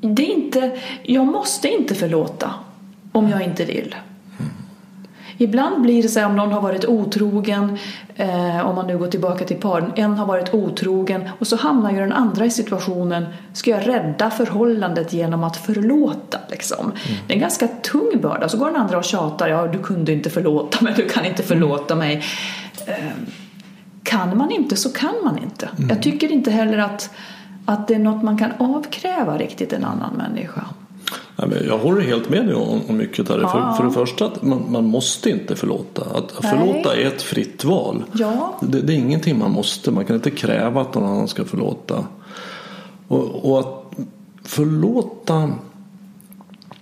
[0.00, 2.54] det är inte, jag måste inte förlåta
[3.12, 3.94] om jag inte vill.
[5.38, 7.78] Ibland blir det så här om någon har varit otrogen,
[8.16, 11.90] eh, om man nu går tillbaka till par, en har varit otrogen och så hamnar
[11.90, 16.38] ju den andra i situationen, ska jag rädda förhållandet genom att förlåta?
[16.50, 16.84] Liksom.
[16.84, 16.94] Mm.
[17.26, 18.48] Det är en ganska tung börda.
[18.48, 21.42] Så går den andra och tjatar, ja du kunde inte förlåta mig, du kan inte
[21.42, 22.24] förlåta mig.
[22.86, 22.94] Eh,
[24.02, 25.68] kan man inte så kan man inte.
[25.78, 25.88] Mm.
[25.88, 27.10] Jag tycker inte heller att,
[27.64, 30.64] att det är något man kan avkräva riktigt en annan människa.
[31.66, 33.38] Jag håller helt med dig om mycket där.
[33.40, 33.48] Ja.
[33.48, 36.02] För, för det första att man, man måste inte förlåta.
[36.02, 38.04] Att förlåta är ett fritt val.
[38.12, 38.58] Ja.
[38.62, 39.90] Det, det, är ingenting man måste.
[39.90, 42.04] Man kan inte kräva att någon annan ska förlåta.
[43.08, 43.94] Och, och att
[44.42, 45.50] förlåta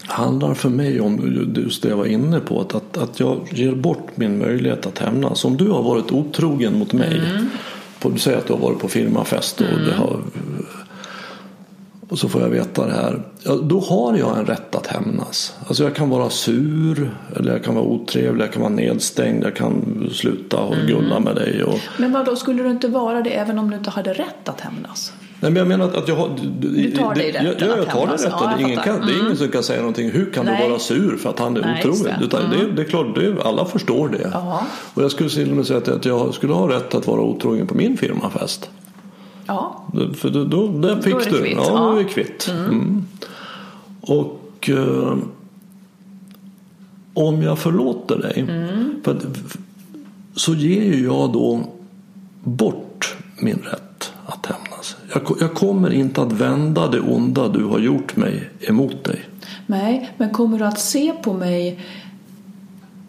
[0.02, 2.60] handlar för mig om just det jag var inne på.
[2.60, 5.44] Att, att, att jag ger bort min möjlighet att hämnas.
[5.44, 7.18] Om du har varit otrogen mot mig.
[7.18, 7.48] Mm.
[8.00, 9.84] På, du säger att du har varit på firmafest och mm.
[9.84, 10.20] det har
[12.16, 13.22] och så får jag veta det här.
[13.42, 15.54] Ja, då har jag en rätt att hämnas.
[15.66, 19.56] Alltså jag kan vara sur, eller jag kan vara otrevlig, jag kan vara nedstängd, jag
[19.56, 20.86] kan sluta och mm.
[20.86, 21.62] gulla med dig.
[21.64, 21.78] Och...
[21.98, 24.60] Men vad då skulle du inte vara det även om du inte hade rätt att
[24.60, 25.12] hämnas?
[25.40, 26.30] Nej, men jag menar att jag har...
[26.60, 28.32] Du tar dig rätten ja, jag, jag tar dig rätten.
[28.40, 29.06] Ja, ingen kan, mm.
[29.06, 29.36] Det är ingen mm.
[29.36, 30.10] som kan säga någonting.
[30.10, 30.62] Hur kan Nej.
[30.62, 32.14] du vara sur för att han är Nej, otrogen?
[32.18, 32.24] Det.
[32.24, 32.58] Utan mm.
[32.58, 34.34] det, det, är klart, det, alla förstår det.
[34.34, 34.66] Aha.
[34.94, 37.66] Och jag skulle till och med säga att jag skulle ha rätt att vara otrogen
[37.66, 38.70] på min firmafest.
[39.46, 39.84] Ja.
[40.14, 41.40] För då, då, där fick då är du.
[41.40, 41.56] Kvitt.
[41.56, 42.48] Ja, då är vi kvitt.
[42.50, 42.64] Mm.
[42.64, 43.06] Mm.
[44.00, 45.16] Och eh,
[47.14, 49.00] om jag förlåter dig mm.
[49.04, 49.16] för,
[50.34, 51.60] så ger ju jag då
[52.42, 54.96] bort min rätt att hämnas.
[55.14, 59.24] Jag, jag kommer inte att vända det onda du har gjort mig emot dig.
[59.66, 61.80] Nej, men kommer du att se på mig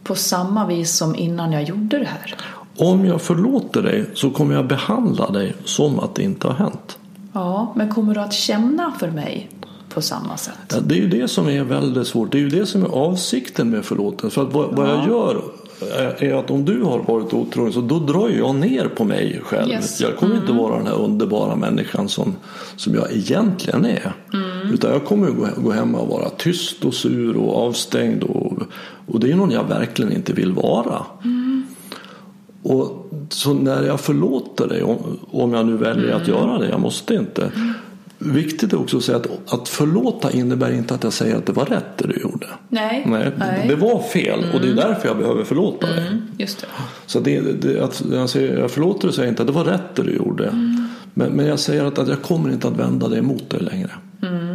[0.03, 2.35] på samma vis som innan jag gjorde det här?
[2.77, 6.97] Om jag förlåter dig så kommer jag behandla dig som att det inte har hänt.
[7.33, 9.49] Ja, men kommer du att känna för mig
[9.93, 10.53] på samma sätt?
[10.69, 12.31] Ja, det är ju det som är väldigt svårt.
[12.31, 14.35] Det är ju det som är avsikten med förlåtelse.
[14.35, 14.71] För att vad, ja.
[14.71, 15.41] vad jag gör
[16.17, 19.71] är att om du har varit otrogen så då drar jag ner på mig själv.
[19.71, 20.01] Yes.
[20.01, 20.43] Jag kommer mm.
[20.43, 22.35] inte vara den här underbara människan som,
[22.75, 24.13] som jag egentligen är.
[24.33, 24.73] Mm.
[24.73, 28.23] Utan jag kommer gå, gå hem och vara tyst och sur och avstängd.
[28.23, 28.53] Och,
[29.07, 31.05] och det är någon jag verkligen inte vill vara.
[31.23, 31.36] Mm.
[32.67, 34.83] Och så när jag förlåter dig,
[35.31, 36.21] om jag nu väljer mm.
[36.21, 37.51] att göra det, jag måste inte.
[37.55, 37.73] Mm.
[38.19, 41.51] Viktigt är också att säga att, att förlåta innebär inte att jag säger att det
[41.51, 42.47] var rätt det du gjorde.
[42.69, 43.03] Nej.
[43.07, 43.67] Nej, Nej.
[43.67, 44.55] Det var fel mm.
[44.55, 44.83] och det är mm.
[44.87, 46.07] därför jag behöver förlåta dig.
[46.07, 46.67] Mm, just det.
[47.05, 49.95] Så det, det, att jag, säger, jag förlåter dig säger inte att det var rätt
[49.95, 50.43] det du gjorde.
[50.43, 50.87] Mm.
[51.13, 53.91] Men, men jag säger att, att jag kommer inte att vända dig emot dig längre.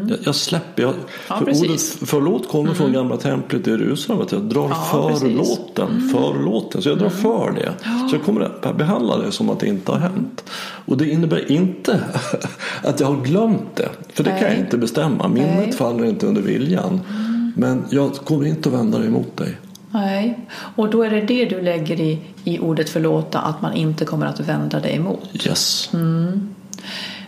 [0.02, 0.10] Mm.
[0.10, 0.82] Jag, jag, släpper.
[0.82, 0.94] Jag,
[1.28, 2.74] ja, för ordet förlåt kommer mm.
[2.74, 4.22] från gamla templet i Jerusalem.
[4.22, 5.88] Att jag drar ja, förlåten.
[5.88, 6.08] Mm.
[6.08, 6.82] Förlåten.
[6.82, 7.18] Så jag drar mm.
[7.18, 7.72] för det.
[7.84, 8.08] Ja.
[8.10, 10.44] Så jag kommer att behandla det som att det inte har hänt.
[10.86, 12.00] Och det innebär inte
[12.82, 13.88] att jag har glömt det.
[14.12, 14.40] För det Nej.
[14.40, 15.28] kan jag inte bestämma.
[15.28, 15.72] Minnet Nej.
[15.72, 17.00] faller inte under viljan.
[17.10, 17.52] Mm.
[17.56, 19.56] Men jag kommer inte att vända det emot dig.
[19.94, 20.38] Nej,
[20.76, 24.26] och då är det det du lägger i, i ordet förlåta, att man inte kommer
[24.26, 25.46] att vända dig emot.
[25.46, 25.90] Yes.
[25.92, 26.54] Mm.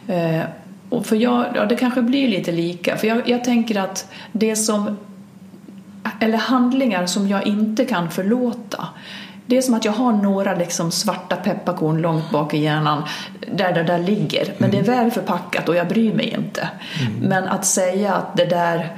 [0.07, 0.45] Eh,
[0.91, 4.57] och för jag, ja, det kanske blir lite lika, för jag, jag tänker att det
[4.57, 4.97] som,
[6.21, 8.89] eller handlingar som jag inte kan förlåta,
[9.47, 13.03] det är som att jag har några liksom svarta pepparkorn långt bak i hjärnan
[13.53, 14.55] där det där ligger.
[14.59, 14.85] Men mm.
[14.85, 16.69] det är väl förpackat och jag bryr mig inte.
[17.01, 17.29] Mm.
[17.29, 18.97] Men att säga att det där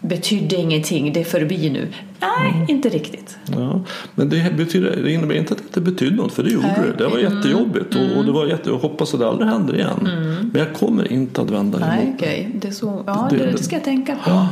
[0.00, 1.88] betydde ingenting, det är förbi nu.
[2.20, 2.70] Nej, mm.
[2.70, 3.38] inte riktigt.
[3.56, 3.80] Ja,
[4.14, 6.90] men det, betyder, det innebär inte att det inte betydde något, för det gjorde Nej.
[6.98, 7.04] det.
[7.04, 7.36] Det var mm.
[7.36, 10.06] jättejobbigt och, och, det var jätte, jag hoppas att det aldrig händer igen.
[10.06, 10.50] Mm.
[10.52, 12.46] Men jag kommer inte att vända Nej, emot okay.
[12.52, 12.68] det.
[12.68, 12.72] det.
[12.72, 14.30] Så, ja, det, det, ska jag tänka på.
[14.30, 14.48] Ja,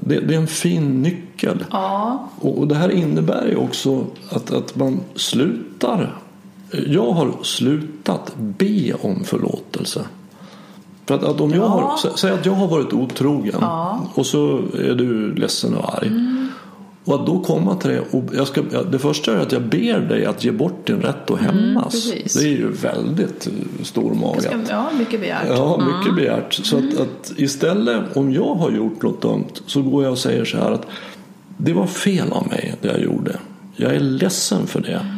[0.00, 1.64] det, det, är en fin nyckel.
[1.70, 2.28] Ja.
[2.40, 6.16] Och, och det här innebär ju också att, att man slutar.
[6.86, 10.04] Jag har slutat be om förlåtelse.
[11.08, 13.64] För att, att om jag har, säg att jag har varit otrogen
[14.14, 16.06] och så är du ledsen och arg.
[16.06, 16.48] Mm.
[17.04, 20.00] Och att då komma till det och jag ska, det första är att jag ber
[20.00, 22.06] dig att ge bort din rätt att mm, hämnas.
[22.06, 23.48] Mm, det är ju väldigt
[23.82, 24.46] stormagat.
[24.68, 25.46] Ja, mycket begärt.
[25.48, 26.16] Ja, mycket mm.
[26.16, 26.54] begärt.
[26.54, 27.02] Så att, mm.
[27.02, 30.72] att, istället om jag har gjort något dumt så går jag och säger så här
[30.72, 30.86] att
[31.56, 33.36] det var fel av mig det jag gjorde.
[33.76, 35.17] Jag är ledsen för det.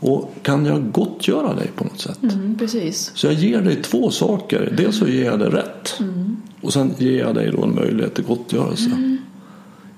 [0.00, 2.22] Och kan jag gottgöra dig på något sätt?
[2.22, 3.12] Mm, precis.
[3.14, 4.74] Så jag ger dig två saker.
[4.76, 5.96] Dels så ger jag dig rätt.
[6.00, 6.36] Mm.
[6.60, 8.86] Och sen ger jag dig då en möjlighet till gottgörelse.
[8.86, 9.18] Mm.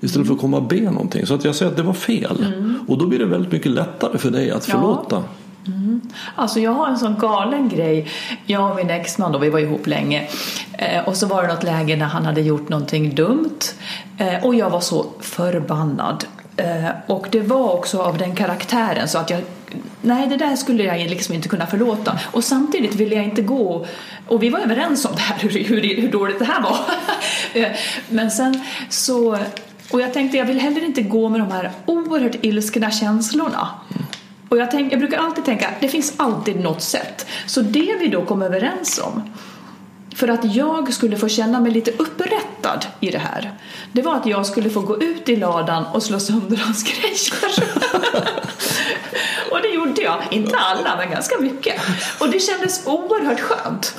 [0.01, 1.25] Istället för att komma och be någonting.
[1.25, 2.45] Så att jag säger att det var fel.
[2.45, 2.79] Mm.
[2.87, 5.15] Och då blir det väldigt mycket lättare för dig att förlåta.
[5.15, 5.23] Ja.
[5.67, 6.01] Mm.
[6.35, 8.07] Alltså jag har en sån galen grej.
[8.45, 10.27] Jag och min exman då, vi var ihop länge.
[10.73, 13.59] Eh, och så var det något läge när han hade gjort någonting dumt.
[14.17, 16.25] Eh, och jag var så förbannad.
[16.57, 19.41] Eh, och det var också av den karaktären så att jag
[20.01, 22.19] Nej, det där skulle jag liksom inte kunna förlåta.
[22.31, 23.85] Och samtidigt ville jag inte gå
[24.27, 26.77] och vi var överens om det här, hur, hur, hur dåligt det här var.
[27.53, 27.71] Eh,
[28.09, 29.37] men sen så,
[29.91, 33.67] och jag tänkte jag vill heller inte gå med de här oerhört ilskna känslorna.
[34.49, 37.27] Och jag, tänk, jag brukar alltid tänka, det finns alltid något sätt.
[37.45, 39.23] Så det vi då kom överens om,
[40.15, 43.53] för att jag skulle få känna mig lite upprättad i det här,
[43.91, 47.53] det var att jag skulle få gå ut i ladan och slå sönder hans grejer.
[49.51, 51.81] och det gjorde jag, inte alla men ganska mycket.
[52.19, 53.95] Och det kändes oerhört skönt.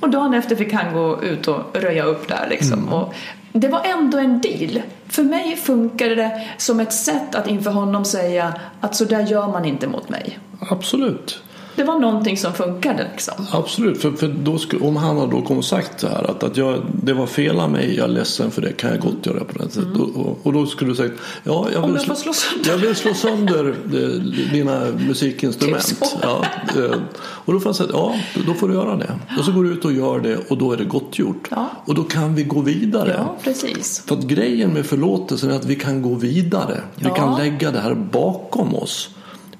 [0.00, 2.88] Och dagen efter fick han gå ut och röja upp där liksom.
[2.88, 3.14] Och
[3.52, 4.82] det var ändå en deal.
[5.08, 9.48] För mig funkade det som ett sätt att inför honom säga att så där gör
[9.48, 10.38] man inte mot mig.
[10.70, 11.43] Absolut.
[11.76, 13.34] Det var någonting som funkade liksom.
[13.52, 16.56] Absolut, för, för då skulle, om han hade då kommit sagt så här att, att
[16.56, 19.44] jag, det var fel av mig, jag är ledsen för det, kan jag gott göra
[19.44, 19.96] på det sättet.
[19.96, 21.12] Och, och, och då skulle du sagt,
[21.44, 22.70] ja jag vill, jag slå, sönder.
[22.70, 25.86] jag vill slå sönder eh, dina musikinstrument.
[25.86, 25.98] Typ.
[26.22, 26.44] Ja,
[26.76, 28.14] eh, och då får han säga, ja
[28.46, 29.10] då får du göra det.
[29.38, 31.48] Och så går du ut och gör det och då är det gott gjort.
[31.50, 31.68] Ja.
[31.84, 33.14] Och då kan vi gå vidare.
[33.18, 34.02] Ja, precis.
[34.06, 36.80] För att grejen med förlåtelsen är att vi kan gå vidare.
[36.94, 37.14] Vi Ja.
[37.14, 39.10] kan lägga det här bakom oss.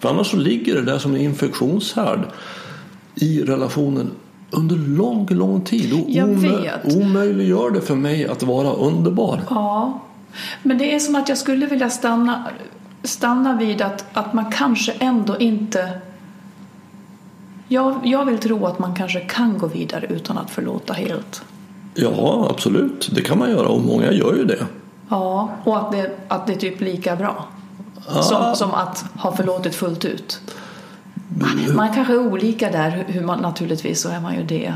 [0.05, 2.21] För annars så ligger det där som en infektionshärd
[3.15, 4.11] i relationen
[4.51, 5.93] under lång, lång tid.
[5.93, 9.41] Och omö- omöjliggör det för mig att vara underbar.
[9.51, 10.01] Ja.
[10.63, 12.45] Men det är som att jag skulle vilja stanna,
[13.03, 15.89] stanna vid att, att man kanske ändå inte...
[17.69, 21.43] Jag, jag vill tro att man kanske kan gå vidare utan att förlåta helt.
[21.95, 23.11] Ja, absolut.
[23.13, 24.67] Det kan man göra och många gör ju det.
[25.09, 27.45] Ja, och att det, att det är typ lika bra.
[28.09, 30.41] Som, som att ha förlåtit fullt ut.
[31.75, 34.75] Man kanske är olika där, hur- man, naturligtvis så är man ju det.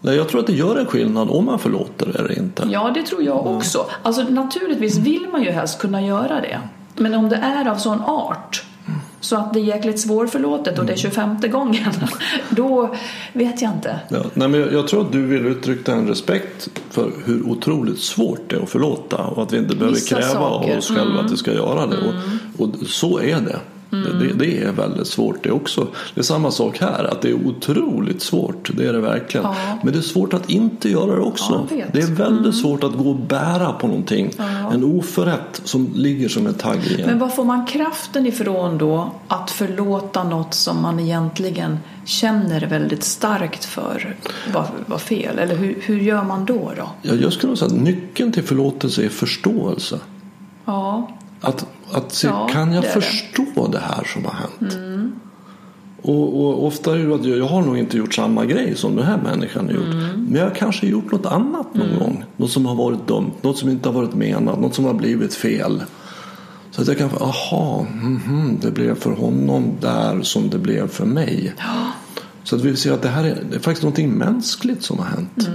[0.00, 2.68] Nej, jag tror att det gör en skillnad om man förlåter eller inte.
[2.70, 3.86] Ja, det tror jag också.
[4.02, 6.60] Alltså naturligtvis vill man ju helst kunna göra det.
[6.94, 8.64] Men om det är av sån art
[9.24, 11.92] så att det är jäkligt svårförlåtet och det är 25 gången,
[12.50, 12.94] då
[13.32, 14.00] vet jag inte.
[14.08, 18.00] Ja, nej, men jag, jag tror att du vill uttrycka en respekt för hur otroligt
[18.00, 20.64] svårt det är att förlåta och att vi inte behöver Vissa kräva saker.
[20.64, 20.72] Mm.
[20.72, 21.96] av oss själva att vi ska göra det.
[22.58, 23.60] Och, och så är det.
[24.02, 25.86] Det, det är väldigt svårt det också.
[26.14, 28.70] Det är samma sak här, att det är otroligt svårt.
[28.76, 29.46] Det är det verkligen.
[29.46, 29.56] Ja.
[29.82, 31.66] Men det är svårt att inte göra det också.
[31.70, 34.30] Ja, det är väldigt svårt att gå och bära på någonting.
[34.72, 37.08] En oförrätt som ligger som en tagg i en.
[37.08, 43.04] Men var får man kraften ifrån då att förlåta något som man egentligen känner väldigt
[43.04, 44.16] starkt för
[44.54, 45.38] var, var fel?
[45.38, 46.72] Eller hur, hur gör man då?
[46.76, 46.90] då?
[47.02, 50.00] Ja, jag skulle säga att nyckeln till förlåtelse är förståelse.
[50.64, 51.08] Ja,
[51.44, 53.00] Att, att se, Ja, kan jag det är det.
[53.00, 53.78] förstå det.
[53.78, 54.78] här som har hänt?
[56.02, 58.76] Och, och ofta är det ju att jag, jag har nog inte gjort samma grej
[58.76, 59.94] som den här människan har gjort.
[60.16, 62.24] Men jag har kanske gjort något annat någon gång.
[62.36, 65.34] Något som har varit dumt, något som inte har varit menat, något som har blivit
[65.34, 65.82] fel.
[66.70, 70.88] Så att jag kan få, aha, mhm, det blev för honom där som det blev
[70.88, 71.54] för mig.
[72.44, 75.06] Så att vi ser att det här är, det är faktiskt någonting mänskligt som har
[75.06, 75.48] hänt.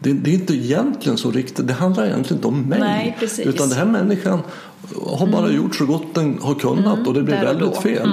[0.00, 2.80] Det, det är inte egentligen så riktigt, det handlar egentligen inte om mig.
[2.80, 3.38] Nej, precis.
[3.38, 3.54] Mm.
[3.54, 4.38] Utan den här människan
[5.18, 8.10] har bara gjort så gott den har kunnat och det blir väldigt fel.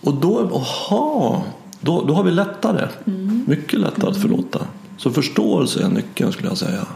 [0.00, 1.44] Och då, aha,
[1.80, 2.88] då, då har vi lättare.
[3.06, 3.44] Mm.
[3.46, 4.58] Mycket lättare att förlåta.
[4.96, 6.86] Så förståelse är nyckeln skulle jag säga.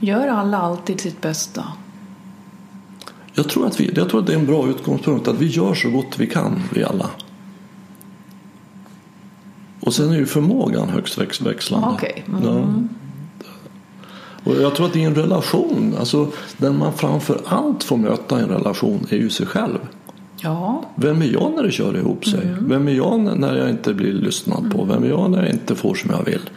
[0.00, 1.64] gör alla alltid sitt bästa?
[3.34, 5.74] Jag tror, att vi, jag tror att det är en bra utgångspunkt att vi gör
[5.74, 7.10] så gott vi kan, vi alla.
[9.80, 11.88] Och sen är ju förmågan högst väx- växlande.
[11.92, 12.24] Okej.
[12.28, 12.44] Mm.
[12.44, 12.64] Ja.
[14.44, 18.42] Och jag tror att i en relation, alltså den man framför allt får möta i
[18.42, 19.78] en relation är ju sig själv.
[20.36, 22.42] Ja, Vem är jag när det kör ihop sig?
[22.42, 22.68] Mm.
[22.68, 24.84] Vem är jag när jag inte blir lyssnad på?
[24.84, 26.50] Vem är jag när jag inte får som jag vill?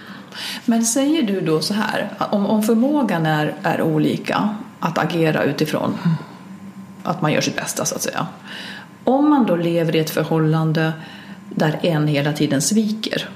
[0.65, 5.98] Men säger du då så här, om, om förmågan är, är olika att agera utifrån
[7.04, 8.28] att man gör sitt bästa så att säga.
[9.04, 10.93] Om man då lever i ett förhållande
[11.50, 13.30] där en hela tiden sviker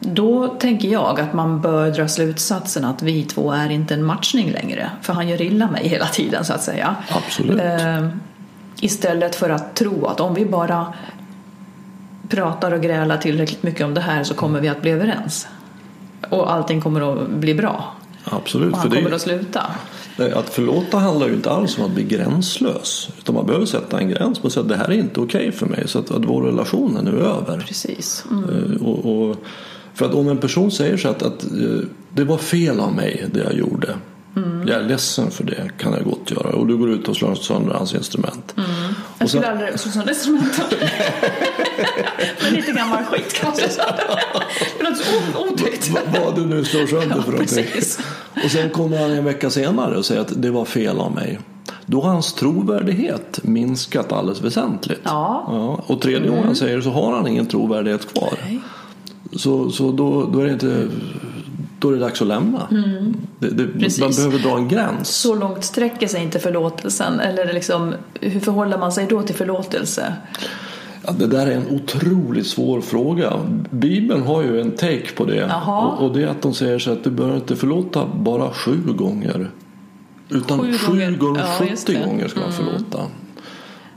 [0.00, 4.50] då tänker jag att man bör dra slutsatsen att vi två är inte en matchning
[4.50, 6.96] längre för han gör illa mig hela tiden så att säga.
[7.08, 7.60] Absolut.
[7.60, 8.08] Eh,
[8.80, 10.92] istället för att tro att om vi bara
[12.28, 15.48] pratar och grälar tillräckligt mycket om det här så kommer vi att bli överens.
[16.28, 17.94] Och allting kommer att bli bra.
[18.24, 18.72] Absolut.
[18.72, 19.66] Och För han det, kommer att sluta.
[20.34, 23.08] Att förlåta handlar ju inte alls om att bli gränslös.
[23.18, 24.42] Utan man behöver sätta en gräns.
[24.42, 25.88] Man säger att det här är inte okej för mig.
[25.88, 27.64] Så att, att vår relation är nu över.
[27.66, 28.24] Precis.
[28.30, 28.44] Mm.
[28.44, 29.36] Eh, Och, och,
[30.00, 31.50] för att om en person säger så att, att eh,
[32.14, 33.94] det var fel av mig det jag gjorde.
[34.36, 34.68] Mm.
[34.68, 36.48] Jag är ledsen för det kan jag gott göra.
[36.48, 38.52] Och du går ut och slår sönder hans instrument.
[38.56, 40.64] Jag Och sen, skulle aldrig slå sönder instrumenten.
[42.42, 43.66] Men lite gammal skit kanske.
[44.78, 44.96] Det låter
[45.32, 45.90] så otäckt.
[46.24, 47.64] vad, du nu slår sönder Ja, för någonting.
[47.72, 47.98] precis.
[48.44, 51.38] Och sen kommer han en vecka senare och säger att det var fel av mig.
[51.86, 55.00] Då har hans trovärdighet minskat alldeles väsentligt.
[55.04, 55.44] Ja.
[55.48, 58.32] Ja, och tredje gången han säger det så har han ingen trovärdighet kvar.
[58.44, 58.60] Nej.
[59.36, 60.88] Så, så då, då är det inte
[61.78, 62.66] då är det dags att lämna.
[63.38, 65.08] Det, det, man behöver dra en gräns.
[65.08, 67.20] Så långt sträcker sig inte förlåtelsen?
[67.20, 70.14] Eller liksom, hur förhåller man sig då till förlåtelse?
[71.06, 73.32] Ja, det där är en otroligt svår fråga.
[73.70, 75.52] Bibeln har ju en take på det.
[75.66, 78.78] Och, och det är att de säger så att du behöver inte förlåta bara sju
[78.86, 79.50] gånger.
[80.28, 81.10] Utan Sju sju, gånger.
[81.16, 81.98] gånger, Ja, just 70 det.
[81.98, 82.08] Mm.
[82.10, 82.98] gånger ska man förlåta.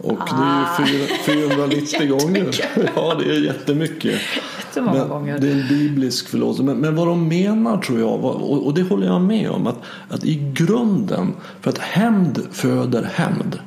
[0.04, 0.66] Och Ah.
[0.78, 2.56] det är ju fyra- 490 gånger.
[2.96, 4.20] Ja, det är jättemycket.
[4.58, 5.40] Jättemånga Men gånger.
[5.40, 6.64] Det är en biblisk förlåtelse.
[6.64, 9.78] Men, men vad de menar tror jag, och, och det håller jag med om, att,
[10.10, 13.60] att i grunden, för att hämnd föder hämnd.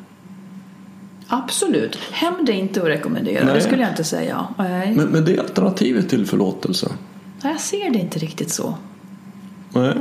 [1.28, 1.98] Absolut.
[2.12, 3.54] Hämnd är inte att rekommendera, Nej.
[3.54, 4.46] det skulle jag inte säga.
[4.58, 4.94] Nej.
[4.96, 6.88] Men, men det är alternativet till förlåtelse.
[7.42, 8.74] Jag ser det inte riktigt så.
[9.72, 9.94] Nej.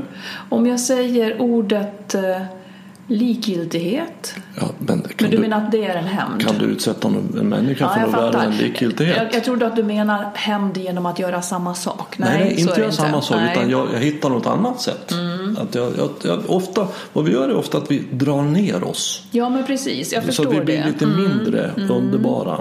[0.50, 2.41] Om jag säger ordet eh,
[3.08, 6.41] likgiltighet, Ja, men men du du, menar att det är en hämnd?
[6.48, 9.18] kan du utsätta en människa för jag något värre än likgiltighet?
[9.18, 12.18] Jag, jag trodde att du menar hämnd genom att göra samma sak.
[12.18, 13.50] nej, nej, så inte det göra samma sak Nej.
[13.50, 13.60] Mm.
[13.60, 15.13] utan jag, jag hittar något annat sätt.
[15.58, 19.24] Att jag, jag, ofta, vad vi gör är ofta att vi drar ner oss.
[19.32, 20.13] Ja, men precis.
[20.13, 20.82] Jag Så förstår att vi blir det.
[20.82, 20.94] Mm.
[20.94, 22.60] lite mindre underbara.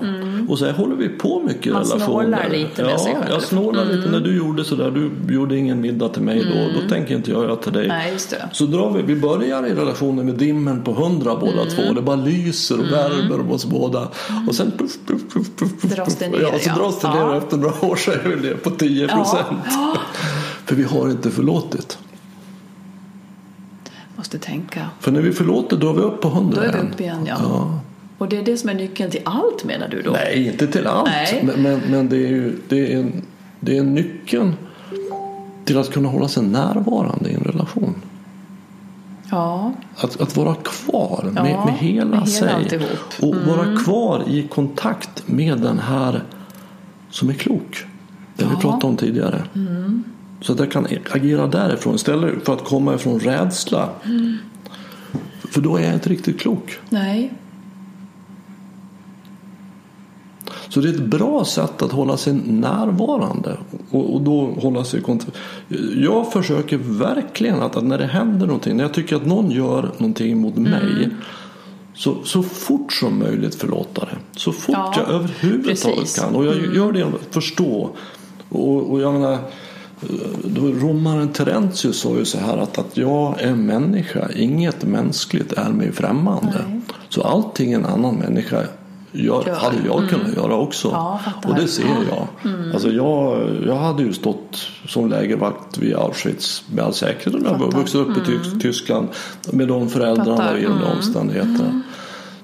[0.48, 2.04] Och så här håller vi på mycket i Man relationer.
[2.06, 3.22] snålar lite med ja, sig själv.
[3.22, 3.32] Mm.
[3.32, 4.10] jag snålar lite.
[4.10, 6.80] När du gjorde sådär, du gjorde ingen middag till mig då.
[6.80, 7.88] Då tänker inte jag göra till dig.
[7.88, 8.48] Nej, just det.
[8.52, 11.74] Så drar vi, vi börjar i relationen med dimmen på hundra båda Mm.
[11.74, 11.92] två.
[11.92, 14.08] Det bara lyser och värmer om oss båda.
[14.48, 17.56] Och sen puff, puff, puff, puff, Dras det ner, Ja, så dras det ner efter
[17.56, 19.46] några år så är vi ner på 10 procent.
[20.64, 21.98] För vi har inte förlåtit.
[24.16, 24.86] Måste tänka.
[25.00, 27.26] För när vi förlåter då är vi upp på 100 Då är vi uppe igen,
[27.28, 27.80] ja.
[28.18, 30.10] Och det är det som är nyckeln till allt menar du då?
[30.10, 31.08] Nej, inte till allt.
[31.08, 31.40] Nej.
[31.46, 33.22] Men, men, men det är ju det är, en,
[33.60, 34.54] det är nyckeln
[35.64, 37.94] till att kunna hålla sig närvarande i en relation.
[39.30, 42.68] Ja, Att, att vara kvar med, Ja, med hela med hela sig.
[42.72, 42.86] Mm.
[43.20, 46.22] Och vara kvar i kontakt med den här
[47.10, 47.84] som är klok.
[48.36, 48.60] Det vi Ja.
[48.60, 49.42] pratade om tidigare.
[50.40, 53.88] Så att jag kan agera därifrån istället för att komma ifrån rädsla.
[54.04, 54.36] Mm.
[55.50, 56.78] För då är jag inte riktigt klok.
[56.90, 57.32] nej.
[60.74, 63.56] Så det är ett bra sätt att hålla sig närvarande
[63.90, 65.36] och, och då hålla sig kontakt.
[65.96, 69.90] Jag försöker verkligen att, att när det händer någonting, när jag tycker att någon gör
[69.98, 70.70] någonting mot Mm.
[70.70, 71.08] mig
[71.94, 74.16] så, så fort som möjligt förlåta det.
[74.36, 76.18] Så fort Ja, jag överhuvudtaget precis.
[76.18, 76.32] Mm.
[76.32, 76.40] kan.
[76.40, 77.90] Och jag gör det genom att förstå.
[78.48, 79.38] Och, och jag menar,
[80.44, 85.70] då romaren Terentius sa ju så här att, att jag är människa, inget mänskligt är
[85.70, 86.64] mig främmande.
[86.68, 86.80] Nej.
[87.08, 88.62] Så allting en annan människa
[89.14, 89.54] gör, Gör.
[89.54, 90.88] hade jag kunnat göra också.
[90.88, 92.52] Ja, och det ser jag.
[92.52, 92.72] Mm.
[92.72, 93.48] Alltså jag.
[93.66, 94.56] Jag hade ju stått
[94.88, 97.64] som lägervakt vid Auschwitz med all säkerhet om jag Fattar.
[97.64, 97.78] Mm.
[97.78, 99.08] vuxit upp i Tysk- Tyskland
[99.52, 100.52] med de föräldrarna Fattar.
[100.52, 100.84] och i de Mm.
[100.96, 101.80] omständigheterna.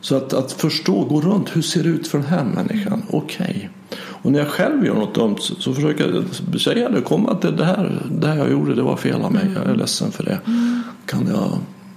[0.01, 3.03] Så att, att förstå, gå runt, hur ser det ut för den här människan?
[3.11, 3.71] Okej.
[4.23, 7.65] Och när jag själv gör något dumt så, försöker jag säga det, komma att det,
[7.65, 10.39] här, det här jag gjorde det var fel av mig, jag är ledsen för det.
[11.07, 11.51] Kan jag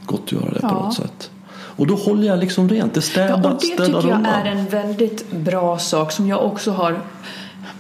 [0.06, 0.78] gott göra det på Mm.
[0.78, 0.86] Ja.
[0.86, 1.32] något sätt?
[1.76, 4.26] Och då håller jag liksom rent, det Ja, städar, och det städar tycker jag undan.
[4.26, 7.00] är en väldigt bra sak som jag också har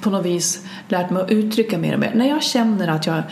[0.01, 2.11] på något vis lärt mig att uttrycka mer och mer.
[2.15, 3.23] När jag känner att jag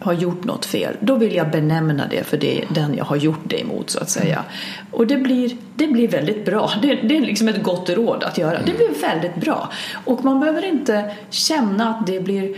[0.00, 3.40] har gjort något fel, då vill jag benämna det för det, den jag har gjort
[3.44, 4.44] det emot så att säga.
[4.90, 6.70] Och det blir, det blir väldigt bra.
[6.82, 8.58] Det, det är liksom ett gott råd att göra.
[8.66, 9.68] Det blir väldigt bra.
[10.04, 12.56] Och man behöver inte känna att det blir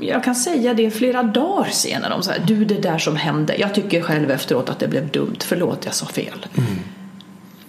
[0.00, 3.56] jag kan säga det flera dagar senare om så här, du det där som hände,
[3.58, 6.46] jag tycker själv efteråt att det blev dumt, förlåt jag sa fel.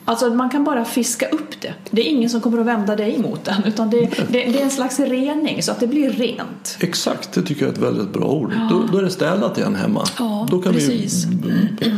[0.05, 1.73] Alltså man kan bara fiska upp det.
[1.89, 4.63] Det är ingen som kommer att vända dig emot den utan det, det, det är
[4.63, 6.77] en slags rening så att det blir rent.
[6.79, 8.53] Exakt, det tycker jag är ett väldigt bra ord.
[8.69, 10.03] Då, då är det städat igen hemma.
[10.19, 11.25] Ja, då kan precis.
[11.25, 11.93] Vi,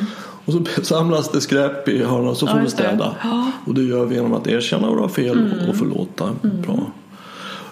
[0.46, 3.16] och så samlas det skräp i hörnan så får Ja, vi städa.
[3.24, 3.32] Ja.
[3.32, 3.52] Mm.
[3.66, 6.30] Och det gör vi genom att erkänna våra fel och förlåta.
[6.42, 6.92] Bra.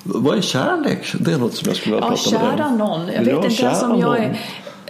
[0.03, 1.13] Vad är kärlek?
[1.19, 2.77] Det är något som jag skulle vilja Ja, prata med dig kära om.
[2.77, 3.07] någon.
[3.07, 4.17] Jag Ja, vet inte ens om jag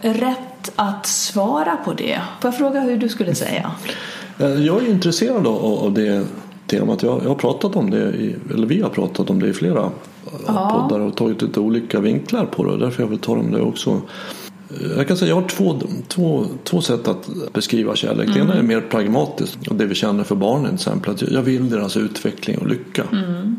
[0.02, 2.20] är rätt att svara på det.
[2.42, 3.72] Får jag fråga hur du skulle säga?
[4.40, 6.26] Eh, Jag är intresserad av, det
[6.68, 7.04] temat.
[7.04, 8.02] Jag, har pratat om det,
[8.54, 9.90] eller vi har pratat om det i flera
[10.48, 10.88] Ja.
[10.90, 12.78] poddar och tagit lite olika vinklar på det.
[12.78, 14.02] Därför jag vill ta om det också.
[14.98, 18.30] Jag kan säga jag har två, två, två sätt att beskriva kärlek.
[18.34, 19.68] Det ena är mer pragmatiskt.
[19.68, 21.12] Och det vi känner för barnen till exempel.
[21.12, 23.04] Att jag vill deras utveckling och lycka.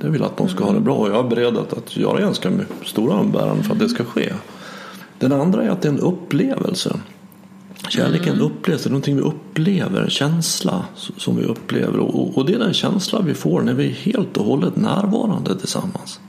[0.02, 0.94] Jag vill att de ska ha det bra.
[0.94, 2.50] Och jag är beredd att, att göra ganska
[2.84, 4.32] stora umbäranden för att det ska ske.
[5.18, 7.00] Den andra är att det är en upplevelse.
[7.88, 10.84] Kärleken upplevs, det är någonting vi upplever, en känsla
[11.16, 11.98] som vi upplever.
[11.98, 15.58] Och, och det är den känsla vi får när vi är helt och hållet närvarande
[15.58, 16.20] tillsammans.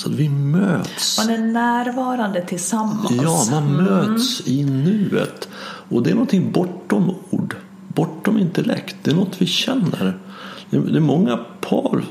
[0.00, 1.18] Alltså att vi möts.
[1.18, 3.10] Man är närvarande tillsammans.
[3.22, 5.48] Ja, man möts i nuet.
[5.62, 7.56] Och det är någonting bortom ord.
[7.88, 8.96] bortom intellekt.
[9.02, 10.18] Det är något vi känner.
[10.70, 12.04] Det är, många par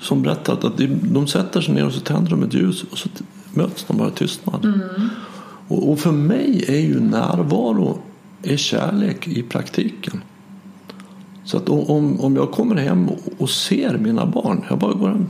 [0.00, 3.08] som berättar att de, sätter sig ner och så tänder de ett ljus och så
[3.54, 4.64] möts de bara i tystnad.
[4.64, 4.80] Mm.
[5.68, 7.98] Och, för mig är ju närvaro
[8.42, 10.22] är kärlek i praktiken.
[11.44, 13.08] Så att om, om jag kommer hem
[13.38, 15.26] och, ser mina barn, jag bara går jag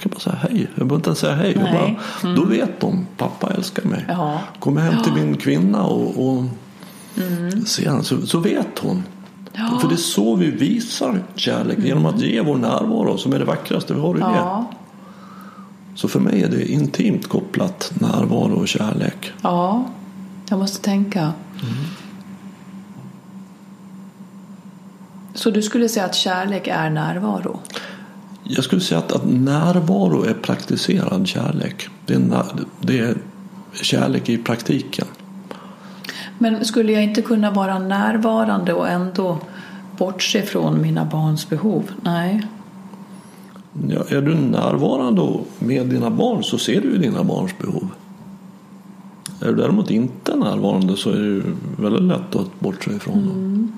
[0.00, 0.60] kan bara säga hej.
[0.74, 1.54] Jag behöver inte ens säga hej.
[1.54, 2.36] Bara, Mm.
[2.36, 4.04] Då vet de, pappa älskar mig.
[4.08, 4.40] Ja.
[4.58, 6.44] Kommer hem till min kvinna och, och
[7.16, 7.66] Mm.
[7.66, 9.02] ser henne så, så vet hon.
[9.80, 13.44] För det är så vi visar kärlek, genom att ge vår närvaro som är det
[13.44, 14.24] vackraste vi har att ge.
[14.24, 14.36] Mm.
[14.36, 14.70] Ja.
[15.94, 19.32] Så för mig är det intimt kopplat närvaro och kärlek.
[19.42, 19.84] ja,
[20.48, 21.32] jag måste tänka.
[25.34, 27.60] Så du skulle säga att kärlek är närvaro?
[28.44, 31.88] Jag skulle säga att, att närvaro är praktiserad kärlek.
[32.06, 33.16] Det är, när- det är
[33.72, 35.06] kärlek i praktiken.
[36.38, 39.38] Men skulle jag inte kunna vara närvarande och ändå
[39.98, 41.82] bortse från mina barns behov?
[42.02, 42.46] Nej.
[43.88, 47.88] Ja, är du närvarande med dina barn så ser du ju dina barns behov.
[49.40, 51.42] Är du däremot inte närvarande så är det ju
[51.78, 53.72] väldigt lätt att bortse ifrån dem.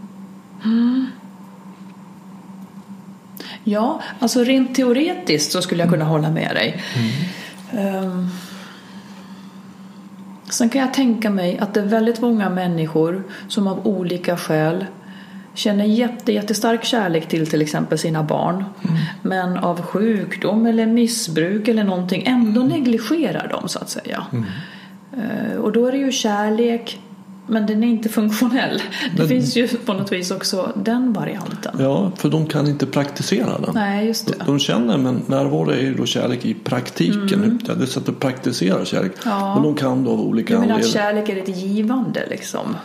[3.69, 6.83] Ja, alltså rent teoretiskt så skulle jag kunna hålla med dig.
[7.73, 8.29] Ehm,
[10.51, 14.87] sen kan jag tänka mig att det är väldigt många människor som av olika skäl
[15.55, 18.65] känner jätte, jättestark kärlek till till exempel sina barn
[19.23, 24.27] men av sjukdom eller missbruk eller någonting ändå negligerar dem så att säga.
[25.17, 27.01] Eh, Och då är det ju kärlek
[27.49, 28.83] men den är inte funktionell.
[29.13, 31.77] Det Men- finns ju på något vis också den varianten.
[31.79, 33.71] Ja, för de kan inte praktisera den.
[33.75, 34.35] Nej, just det.
[34.39, 37.61] De, de känner, men närvaro är ju då kärlek i praktiken.
[37.67, 39.13] Det är ett sätt att praktisera kärlek.
[39.27, 39.39] Mm.
[39.39, 39.55] Ja.
[39.55, 41.25] Men de kan då av olika Du menar att anledningar.
[41.25, 42.77] kärlek är ett givande liksom?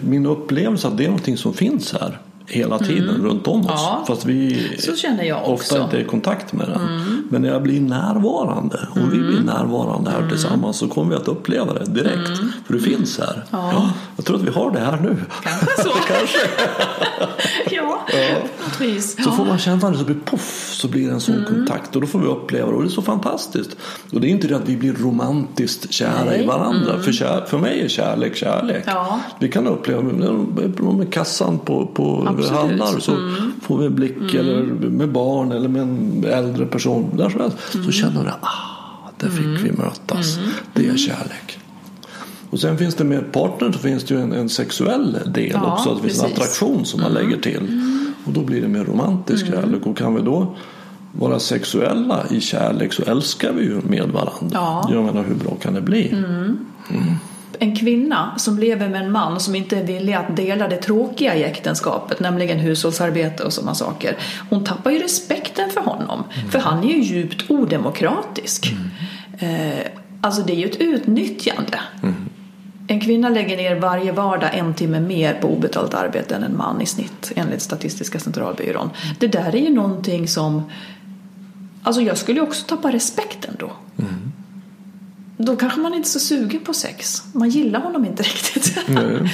[0.00, 3.66] Min upplevelse att det är någonting som finns här hela tiden runt om oss.
[3.66, 3.74] Mm.
[3.76, 4.04] Ja.
[4.06, 4.92] Fast vi Så
[5.44, 5.74] ofta.
[5.74, 5.84] Mm.
[5.84, 6.80] inte är i kontakt med den.
[7.30, 11.28] Men när jag blir närvarande och vi blir närvarande här tillsammans så kommer vi att
[11.28, 12.38] uppleva det direkt.
[12.66, 13.32] För det finns här.
[13.32, 13.44] Mm.
[13.50, 13.90] Ja.
[14.16, 15.16] jag tror att vi har det här nu.
[15.42, 15.90] Kanske så.
[17.70, 17.98] ja,
[18.80, 19.12] vis.
[19.12, 19.24] Så Ja.
[19.24, 19.36] Mm.
[19.36, 22.06] får man känna det så blir poff så blir det en sån kontakt och då
[22.06, 23.76] får vi uppleva det och det är så fantastiskt.
[24.12, 26.34] Och det är inte det att vi blir romantiskt kära Nej.
[26.34, 26.40] Mm.
[26.40, 26.98] i varandra.
[26.98, 28.84] För, kär, för mig är kärlek kärlek.
[28.86, 29.20] Ja.
[29.38, 32.50] Vi kan uppleva med, med kassan på, på Absolut.
[32.50, 32.68] Mm.
[32.68, 33.16] handlar så
[33.62, 37.10] får vi en blick eller med barn eller med en äldre person.
[37.16, 37.86] Där helst, Mm.
[37.86, 40.38] så känner vi ah, där fick vi mötas.
[40.74, 41.58] Det är kärlek.
[42.50, 45.72] Och sen finns det med partner så finns det ju en, en sexuell del Ja,
[45.74, 45.94] också.
[45.94, 46.24] Det finns en.
[46.24, 46.32] Mm.
[46.32, 47.80] attraktion som man lägger till.
[48.24, 49.86] Och då blir det mer romantisk kärlek.
[49.86, 50.54] Och kan vi då
[51.12, 54.50] vara sexuella i kärlek så älskar vi ju med varandra.
[54.52, 54.84] Ja.
[54.88, 54.96] Mm.
[54.96, 56.14] Jag menar hur bra kan det bli?
[57.62, 61.34] En kvinna som lever med en man som inte är villig att dela det tråkiga
[61.34, 64.16] i äktenskapet, nämligen hushållsarbete och sådana saker.
[64.50, 68.72] Hon tappar ju respekten för honom, för han är ju djupt odemokratisk.
[69.38, 69.86] Eh,
[70.20, 71.80] alltså det är ju ett utnyttjande.
[72.88, 76.80] En kvinna lägger ner varje vardag en timme mer på obetalt arbete än en man
[76.80, 78.90] i snitt enligt Statistiska centralbyrån.
[79.18, 80.70] Det där är ju någonting som
[81.82, 83.72] Alltså jag skulle ju också tappa respekten då.
[85.36, 87.22] Då kanske man inte är så sugen på sex.
[87.32, 88.78] Man gillar honom inte riktigt.
[88.88, 89.32] Nej.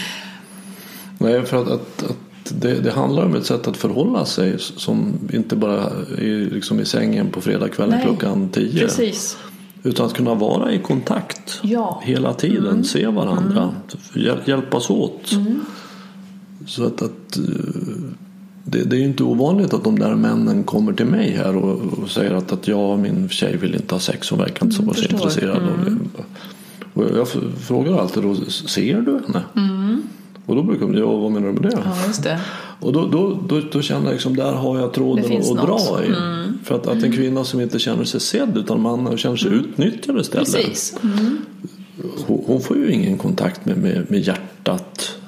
[1.18, 2.16] Nej, för att, att, att
[2.60, 5.82] det, det handlar om ett sätt att förhålla sig som inte bara
[6.18, 8.80] är liksom i sängen på fredagskvällen klockan tio.
[8.80, 9.36] Precis.
[9.82, 12.02] Utan att kunna vara i kontakt Ja.
[12.04, 13.74] hela tiden, se varandra,
[14.14, 15.32] hjäl- hjälpas åt.
[16.66, 17.44] Så att, att eh,
[18.70, 21.80] det, det är ju inte ovanligt att de där männen kommer till mig här och,
[22.02, 24.76] och säger att, att jag och min tjej vill inte ha sex, hon verkar inte
[24.76, 25.12] så förstår.
[25.12, 25.96] intresserad det.
[26.94, 27.28] Och jag
[27.60, 29.42] frågar alltid då, ser du henne?
[30.46, 31.78] Och då brukar de, ja vad menar du med det?
[31.84, 32.40] Ja, det.
[32.80, 36.12] Och då, då, då, då känner jag liksom, där har jag tråden att, dra i.
[36.64, 40.20] För att, att en kvinna som inte känner sig sedd utan mannen känner sig utnyttjad
[40.20, 40.54] istället.
[40.54, 40.96] Precis.
[42.26, 45.18] Hon, hon får ju ingen kontakt med, med, med hjärtat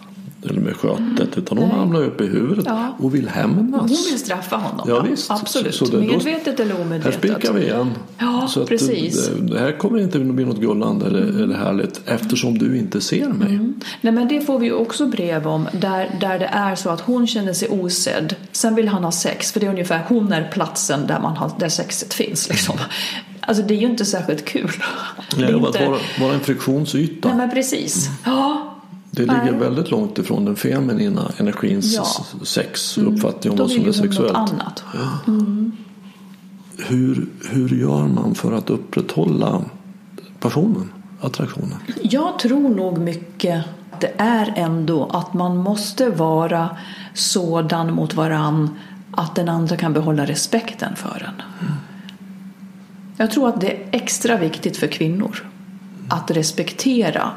[0.48, 2.96] eller med skötet utan hon hamnar uppe i huvudet Ja.
[2.98, 3.80] och vill hämnas.
[3.80, 4.86] Hon vill straffa honom.
[4.88, 5.30] Ja, visst.
[5.30, 5.74] Absolut.
[5.74, 7.18] Så- så det- då- Medvetet eller Här omedvetet.
[7.18, 7.90] spikar vi igen.
[8.18, 9.28] Ja, så att precis.
[9.28, 13.28] Det, det här kommer inte bli något gullande eller, eller härligt eftersom du inte ser
[13.28, 13.58] mig.
[14.00, 17.26] Nej, men det får vi också brev om där, där det är så att hon
[17.26, 18.34] känner sig osedd.
[18.52, 21.50] Sen vill han ha sex för det är ungefär hon är platsen där, man har,
[21.58, 22.48] där sexet finns.
[22.48, 22.76] Liksom.
[23.42, 24.70] Alltså det är ju inte särskilt kul.
[25.36, 25.68] Det är Nej, inte...
[25.68, 27.28] Att vara, vara en friktionsyta.
[27.28, 28.08] Nej men precis.
[28.24, 28.69] Ja,
[29.10, 29.60] Det ligger Nej.
[29.60, 32.06] väldigt långt ifrån den feminina energins Ja.
[32.44, 34.36] sex och uppfattning om då vad som är sexuellt.
[34.36, 34.84] annat.
[36.78, 39.62] Hur, hur gör man för att upprätthålla
[40.40, 41.76] passionen, attraktionen?
[42.02, 46.76] Jag tror nog mycket att det är ändå att man måste vara
[47.14, 48.70] sådan mot varann
[49.12, 51.42] att den andra kan behålla respekten för en.
[53.16, 55.46] Jag tror att det är extra viktigt för kvinnor
[56.08, 57.30] att respektera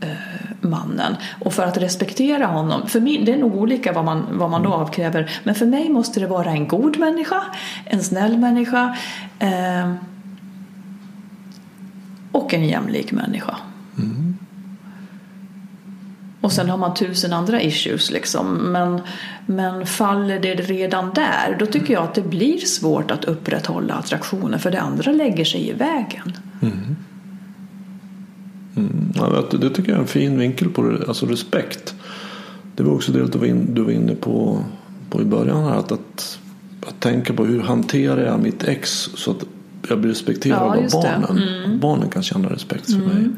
[0.00, 0.29] eh,
[0.60, 1.16] mannen.
[1.40, 4.62] Och för att respektera honom, för mig, det är nog olika vad man, vad man
[4.62, 7.42] då avkräver, men för mig måste det vara en god människa,
[7.84, 8.96] en snäll människa
[9.38, 9.92] eh,
[12.32, 13.56] och en jämlik människa.
[13.98, 14.38] Mm.
[16.40, 18.54] Och sen har man tusen andra issues liksom.
[18.72, 19.00] Men,
[19.46, 24.58] men faller det redan där då tycker jag att det blir svårt att upprätthålla attraktionen
[24.58, 26.36] för det andra lägger sig i vägen.
[26.62, 26.96] Mm.
[28.80, 29.12] Mm.
[29.14, 31.94] Ja, det tycker jag är en fin vinkel på det, alltså respekt.
[32.76, 34.64] Det var också det du var, inne på,
[35.10, 35.76] på i början här.
[35.76, 36.38] Att, att,
[36.86, 39.44] att tänka på hur hanterar jag mitt ex så att
[39.88, 41.42] jag blir respekterad Ja, av barnen.
[41.64, 41.80] Mm.
[41.80, 43.28] Barnen kan känna respekt för mig.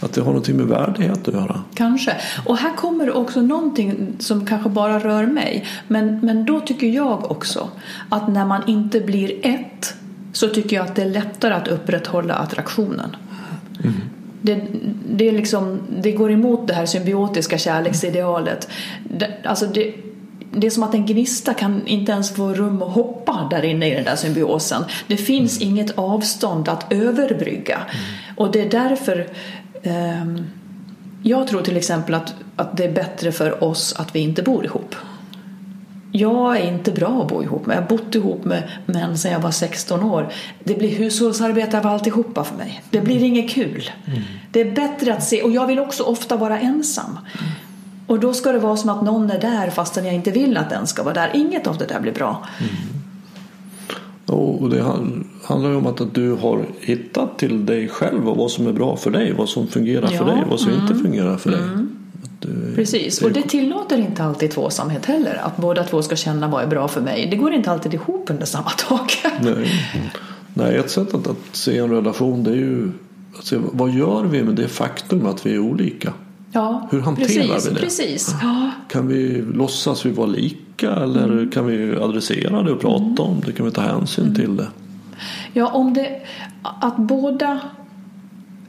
[0.00, 1.62] Att det har någonting med värdighet att göra.
[1.74, 2.16] Kanske.
[2.46, 5.66] Och här kommer också någonting som kanske bara rör mig.
[5.88, 7.68] Men, men då tycker jag också
[8.08, 9.94] att när man inte blir ett
[10.32, 13.16] så tycker jag att det är lättare att upprätthålla attraktionen.
[14.48, 14.60] Det,
[15.08, 18.68] det, är liksom, det går emot det här symbiotiska kärleksidealet.
[19.04, 19.94] Det, alltså det,
[20.52, 23.90] det är som att en gnista kan inte ens få rum att hoppa där inne
[23.90, 24.84] i den där symbiosen.
[25.06, 27.78] Det finns inget avstånd att överbrygga.
[28.36, 29.26] Och det är därför
[29.82, 30.46] ehm,
[31.22, 34.64] jag tror till exempel att, att det är bättre för oss att vi inte bor
[34.64, 34.94] ihop.
[36.12, 37.76] Jag är inte bra att bo ihop med.
[37.76, 40.28] Jag har bott ihop med män sedan jag var 16 år.
[40.64, 42.82] Det blir hushållsarbete av alltihopa för mig.
[42.90, 43.90] Det blir inget kul.
[44.50, 47.18] Det är bättre att se, och jag vill också ofta vara ensam.
[48.06, 50.70] Och då ska det vara som att någon är där fastän jag inte vill att
[50.70, 51.30] den ska vara där.
[51.34, 52.46] Inget av det där blir bra.
[54.26, 58.50] Och det han- handlar ju om att, du har hittat till dig själv och vad
[58.50, 59.32] som är bra för dig.
[59.32, 61.60] Vad som fungerar Ja, för dig och vad som inte fungerar för dig.
[62.40, 65.40] Du, Precis, och det tillåter inte alltid tvåsamhet heller.
[65.44, 67.28] Att båda två ska känna vad är bra för mig.
[67.30, 69.24] Det går inte alltid ihop under samma tak.
[69.40, 69.72] Nej.
[70.54, 72.90] Nej, ett sätt att, att se en relation det är ju
[73.38, 76.12] att se vad gör vi med det faktum att vi är olika.
[76.52, 77.80] Ja, Hur hanterar precis, vi det?
[77.80, 78.34] Precis.
[78.42, 78.70] Ja.
[78.88, 83.52] Kan vi låtsas vi vara lika eller kan vi adressera det och prata om det?
[83.52, 84.66] Kan vi ta hänsyn till det?
[85.52, 86.20] Ja, om det,
[86.62, 87.60] att båda,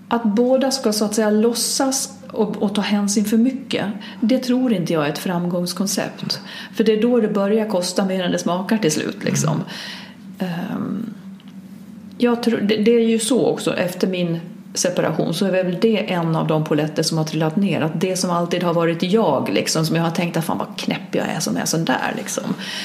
[0.07, 3.85] att båda ska så att säga låtsas och, och ta hänsyn för mycket,
[4.21, 6.39] det tror inte jag är ett framgångskoncept.
[6.73, 9.23] För det är då det börjar kosta mer än det smakar till slut.
[9.23, 9.63] Liksom.
[10.39, 11.13] Ehm,
[12.17, 14.39] jag tror, det, det är ju så också, efter min
[14.73, 17.81] separation så är väl det en av de poletter som har trillat ner.
[17.81, 20.77] Att det som alltid har varit jag, liksom, som jag har tänkt att fan vad
[20.77, 22.43] knäpp jag är som är sån där, liksom,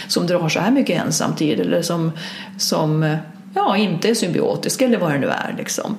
[0.08, 2.12] som drar så här mycket ensamtid eller som,
[2.58, 3.16] som
[3.54, 5.54] ja, inte är symbiotisk eller vad det nu är.
[5.58, 5.96] Liksom.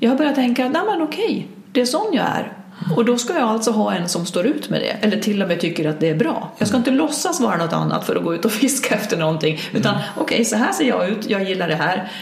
[0.00, 2.52] Jag har börjat tänka att nej, men okej, det är sån jag är.
[2.96, 5.48] Och då ska jag alltså ha en som står ut med det, eller till och
[5.48, 6.52] med tycker att det är bra.
[6.58, 9.58] Jag ska inte låtsas vara något annat för att gå ut och fiska efter någonting,
[9.72, 12.12] utan okej, så här ser jag ut, jag gillar det här.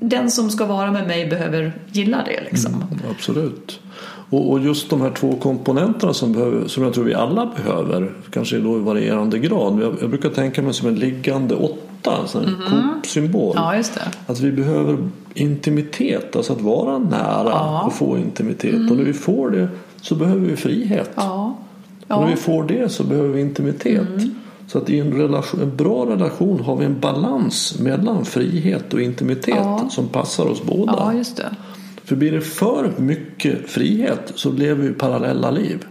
[0.00, 2.74] Den som ska vara med mig behöver gilla det liksom.
[2.74, 3.80] Mm, absolut.
[4.30, 8.58] Och, just de här två komponenterna som, behöver, som jag tror vi alla behöver, kanske
[8.58, 9.82] då i varierande grad.
[9.82, 11.54] Jag, jag brukar tänka mig som en liggande
[12.06, 13.52] åtta, en sån här Coop-symbol.
[13.56, 14.00] Ja, just det.
[14.26, 17.82] Att vi behöver intimitet, alltså att vara nära Ja.
[17.86, 18.90] och få intimitet.
[18.90, 19.68] Och när vi får det
[20.00, 21.10] så behöver vi frihet.
[21.14, 21.56] Ja.
[22.00, 22.26] Och när Ja.
[22.26, 24.06] vi får det så behöver vi intimitet.
[24.66, 29.00] Så att i en, relation, en bra relation har vi en balans mellan frihet och
[29.02, 29.86] intimitet Ja.
[29.90, 30.94] som passar oss båda.
[30.98, 31.50] ja, just det.
[32.04, 35.84] För blir det för mycket frihet så lever vi parallella liv.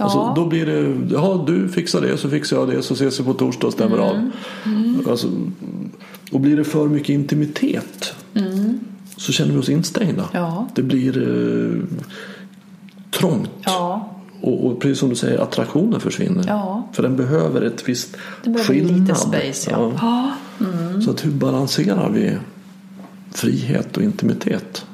[0.00, 0.04] Ja.
[0.04, 3.24] Alltså, då blir det, ja du fixar det så fixar jag det så ses vi
[3.24, 4.30] på torsdag och stämmer av.
[5.10, 5.28] Alltså,
[6.32, 8.14] och blir det för mycket intimitet
[9.16, 10.24] så känner vi oss instängda.
[10.32, 10.68] Ja.
[10.74, 11.98] Det blir eh,
[13.10, 13.50] trångt.
[13.64, 14.10] Ja.
[14.40, 16.44] Och, och precis som du säger, attraktionen försvinner.
[16.46, 16.88] Ja.
[16.92, 19.00] För den behöver ett visst Det behöver skillnad.
[19.00, 19.92] lite space, ja.
[20.00, 20.32] ja.
[21.04, 22.36] Så att hur balanserar vi
[23.32, 24.86] frihet och intimitet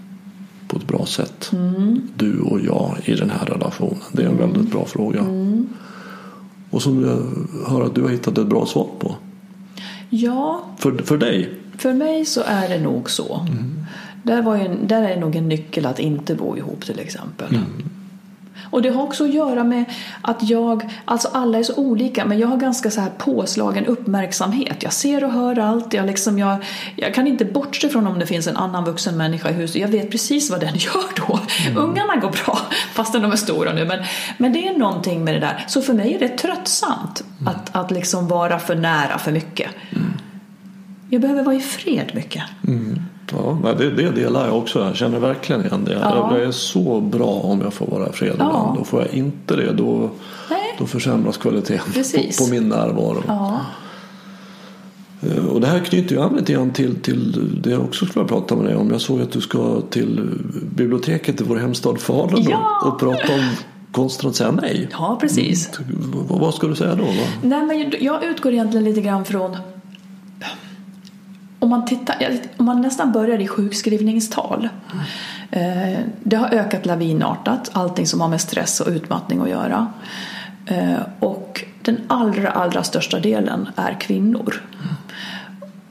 [0.69, 1.51] på ett bra sätt?
[1.53, 2.09] Mm.
[2.15, 4.01] Du och jag i den här relationen.
[4.13, 5.21] Det är en väldigt bra fråga.
[5.21, 5.69] Mm.
[6.71, 7.23] Och som jag
[7.71, 9.15] hör att du har hittat ett bra svar på.
[10.11, 10.65] ja.
[10.79, 11.55] För, för dig.
[11.79, 13.47] För mig så är det nog så.
[14.23, 17.59] Där, var ju där är nog en nyckel att inte bo ihop till exempel.
[18.77, 19.85] Och det har också att göra med
[20.23, 24.83] att jag, alltså alla är så olika, men jag har ganska så här påslagen uppmärksamhet.
[24.83, 25.93] Jag ser och hör allt.
[25.93, 26.65] Jag, liksom, jag,
[26.97, 29.81] jag kan inte bortse från om det finns en annan vuxen människa i huset.
[29.81, 31.41] Jag vet precis vad den gör då.
[31.81, 32.59] Ungarna går bra,
[32.93, 33.85] fastän de är stora nu.
[33.85, 34.05] Men,
[34.39, 35.65] men det är någonting med det där.
[35.69, 39.71] Så för mig är det tröttsamt att, att liksom vara för nära för mycket.
[41.11, 42.43] Jag behöver vara i fred mycket.
[43.33, 44.81] Ja, det, det delar jag också.
[44.85, 45.93] Jag känner verkligen igen det.
[45.93, 46.29] Ja.
[46.37, 48.77] Jag är så bra om jag får vara fred Ja.
[48.81, 50.11] Och får jag inte det då,
[50.51, 50.59] Nej.
[50.79, 52.39] då försämras kvaliteten på, Precis.
[52.39, 53.23] på min närvaro.
[53.27, 53.61] Ja.
[55.23, 58.25] Eh, Och det här knyter ju an lite grann till, till det jag också skulle
[58.25, 58.91] prata med dig om.
[58.91, 60.21] Jag såg att du ska till
[60.75, 62.81] biblioteket i vår hemstad Falun Ja.
[62.83, 63.49] och, och prata om
[63.93, 64.89] konsten att säga nej.
[64.93, 65.71] ja, precis.
[66.29, 67.05] Vad, vad ska du säga då?
[67.05, 67.11] Va?
[67.43, 69.57] Nej, men jag utgår egentligen lite grann från
[71.59, 72.17] om man, tittar,
[72.57, 74.69] om man nästan börjar i sjukskrivningstal.
[75.53, 76.11] Mm.
[76.23, 79.87] det har ökat lavinartat, allting som har med stress och utmattning att göra.
[80.67, 84.63] Eh, och den allra, allra största delen är kvinnor.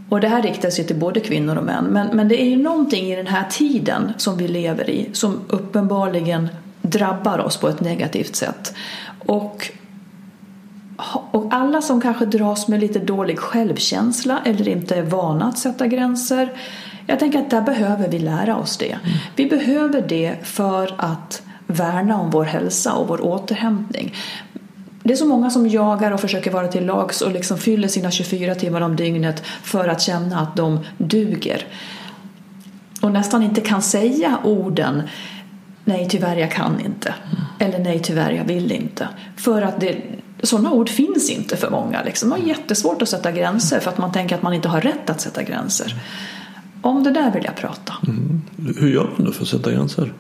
[0.09, 1.86] Och det här riktar sig till både kvinnor och män.
[1.86, 5.41] Men, men det är ju någonting i den här tiden som vi lever i som
[5.47, 6.49] uppenbarligen
[6.82, 8.74] drabbar oss på ett negativt sätt.
[9.20, 9.72] Och
[11.31, 15.87] och alla som kanske dras med lite dålig självkänsla eller inte är vana att sätta
[15.87, 16.53] gränser.
[17.07, 18.97] Jag tänker att där behöver vi lära oss det.
[19.35, 24.13] Vi behöver det för att värna om vår hälsa och vår återhämtning.
[25.03, 28.11] Det är så många som jagar och försöker vara till lags och liksom fyller sina
[28.11, 31.67] 24 timmar om dygnet för att känna att de duger.
[33.01, 35.03] Och nästan inte kan säga orden
[35.85, 37.13] Nej tyvärr jag kan inte.
[37.59, 39.07] Eller nej tyvärr jag vill inte.
[39.37, 39.97] För att det,
[40.43, 42.03] sådana ord finns inte för många.
[42.03, 42.29] Liksom.
[42.29, 45.09] Man har jättesvårt att sätta gränser för att man tänker att man inte har rätt
[45.09, 45.95] att sätta gränser.
[46.81, 47.93] Om det där vill jag prata.
[48.07, 48.41] Mm.
[48.79, 50.13] Hur gör man då för att sätta gränser?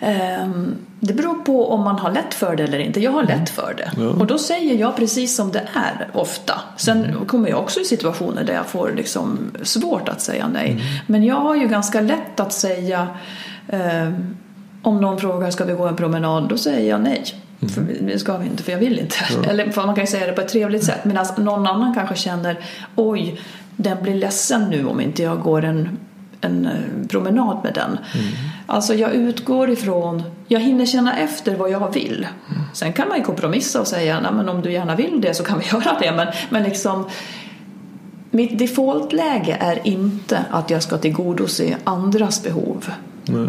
[0.00, 3.00] Ehm, Det beror på om man har lätt för det eller inte.
[3.00, 3.90] Jag har lätt för det.
[3.96, 4.08] Ja.
[4.08, 6.60] Och då säger jag precis som det är ofta.
[6.76, 10.82] Sen kommer jag också i situationer där jag får liksom svårt att säga nej.
[11.06, 13.08] Men jag har ju ganska lätt att säga
[13.68, 14.36] ehm,
[14.82, 17.24] om någon frågar ska vi gå en promenad, då säger jag nej.
[17.60, 19.16] För det ska vi inte, för jag vill inte.
[19.50, 21.04] Eller för man kan ju säga det på ett trevligt sätt.
[21.04, 22.58] Medan någon annan kanske känner
[22.96, 23.40] oj,
[23.76, 25.98] den blir ledsen nu om inte jag går en,
[26.40, 27.98] en eh, promenad med den.
[28.66, 32.26] Alltså jag utgår ifrån, jag hinner känna efter vad jag vill.
[32.72, 35.44] Sen kan man ju kompromissa och säga, nej men om du gärna vill det så
[35.44, 36.12] kan vi göra det.
[36.12, 37.04] Men, men liksom
[38.30, 42.90] mitt defaultläge är inte att jag ska tillgodose andras behov.
[43.24, 43.48] Nej.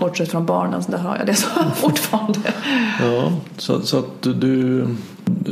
[0.00, 2.38] Bortsett från barnen, så där har jag det så fortfarande.
[3.00, 4.86] Ja, så, så att du-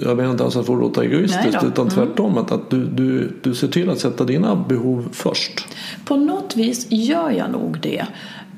[0.03, 1.59] jag menar inte alls att få låta egoistiskt då.
[1.59, 1.73] Mm.
[1.73, 5.67] utan tvärtom att, att du, du, du ser till att sätta dina behov först.
[6.05, 8.05] På något vis gör jag nog det.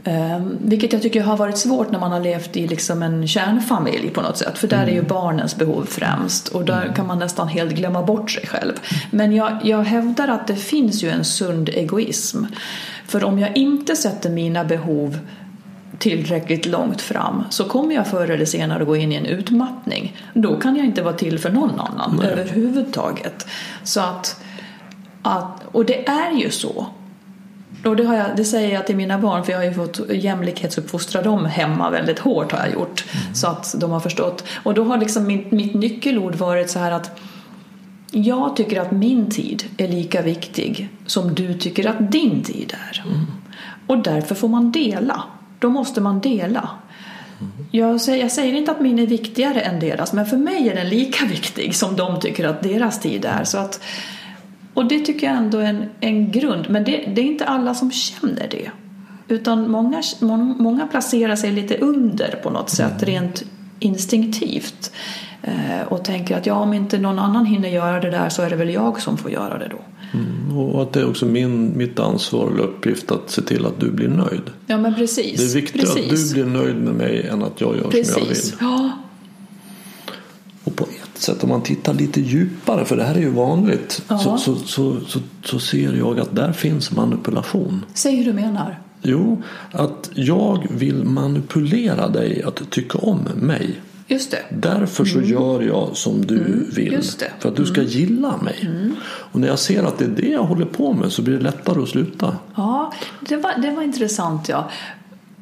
[0.05, 4.11] Ehm, vilket jag tycker har varit svårt när man har levt i liksom en kärnfamilj
[4.11, 4.59] på något sätt.
[4.59, 8.30] För där är ju barnens behov främst och där kan man nästan helt glömma bort
[8.30, 8.72] sig själv.
[9.11, 12.45] Men jag, jag hävdar att det finns ju en sund egoism.
[13.07, 15.18] För om jag inte sätter mina behov
[15.99, 20.16] tillräckligt långt fram så kommer jag förr eller senare gå in i en utmattning.
[20.34, 22.30] Då kan jag inte vara till för någon annan Nej.
[22.30, 23.47] överhuvudtaget.
[23.82, 24.43] Så att,
[25.22, 26.86] att, och det är ju så.
[27.84, 30.01] Och det, har jag, det säger jag till mina barn för jag har ju fått
[30.11, 33.05] jämlikhetsuppfostra dem hemma väldigt hårt har jag gjort.
[33.34, 34.45] Så att de har förstått.
[34.62, 37.20] Och då har liksom mitt, mitt nyckelord varit så här att
[38.11, 43.05] jag tycker att min tid är lika viktig som du tycker att din tid är.
[43.86, 45.22] Och därför får man dela.
[45.61, 46.70] Då måste man dela.
[47.70, 50.74] Jag säger, jag säger inte att min är viktigare än deras men för mig är
[50.74, 53.44] den lika viktig som de tycker att deras tid är.
[53.44, 53.80] Så att,
[54.74, 56.66] och det tycker jag ändå är en, en grund.
[56.70, 58.70] Men det, det är inte alla som känner det.
[59.28, 63.42] Utan många, må- många placerar sig lite under på något sätt rent
[63.78, 64.92] instinktivt.
[65.42, 68.50] Eh, och tänker att ja, om inte någon annan hinner göra det där så är
[68.50, 69.78] det väl jag som får göra det då.
[70.59, 73.90] Och att det är också min, mitt ansvar eller uppgift att se till att du
[73.90, 74.42] blir nöjd.
[74.66, 75.40] Ja men precis.
[75.40, 76.30] Det är viktigare precis.
[76.30, 78.53] att du blir nöjd med mig än att jag gör som jag Precis.
[78.53, 78.59] vill.
[78.61, 78.90] Ja,
[80.64, 84.03] Och på ett sätt om man tittar lite djupare, för det här är ju vanligt,
[84.09, 84.18] Ja.
[84.18, 87.84] så, så, så, så, så ser jag att där finns manipulation.
[87.94, 88.78] säg hur du menar.
[89.03, 89.42] Jo,
[89.72, 93.80] att jag vill manipulera dig att tycka om mig.
[94.11, 94.42] Just det.
[94.50, 96.88] Därför så gör jag som du vill.
[96.94, 97.00] Mm.
[97.20, 97.32] Mm.
[97.40, 98.70] För att du ska gilla mig.
[99.04, 101.42] Och när jag ser att det är det jag håller på med så blir det
[101.42, 102.36] lättare att sluta.
[102.54, 102.92] Ja,
[103.28, 104.70] det var, det var intressant ja.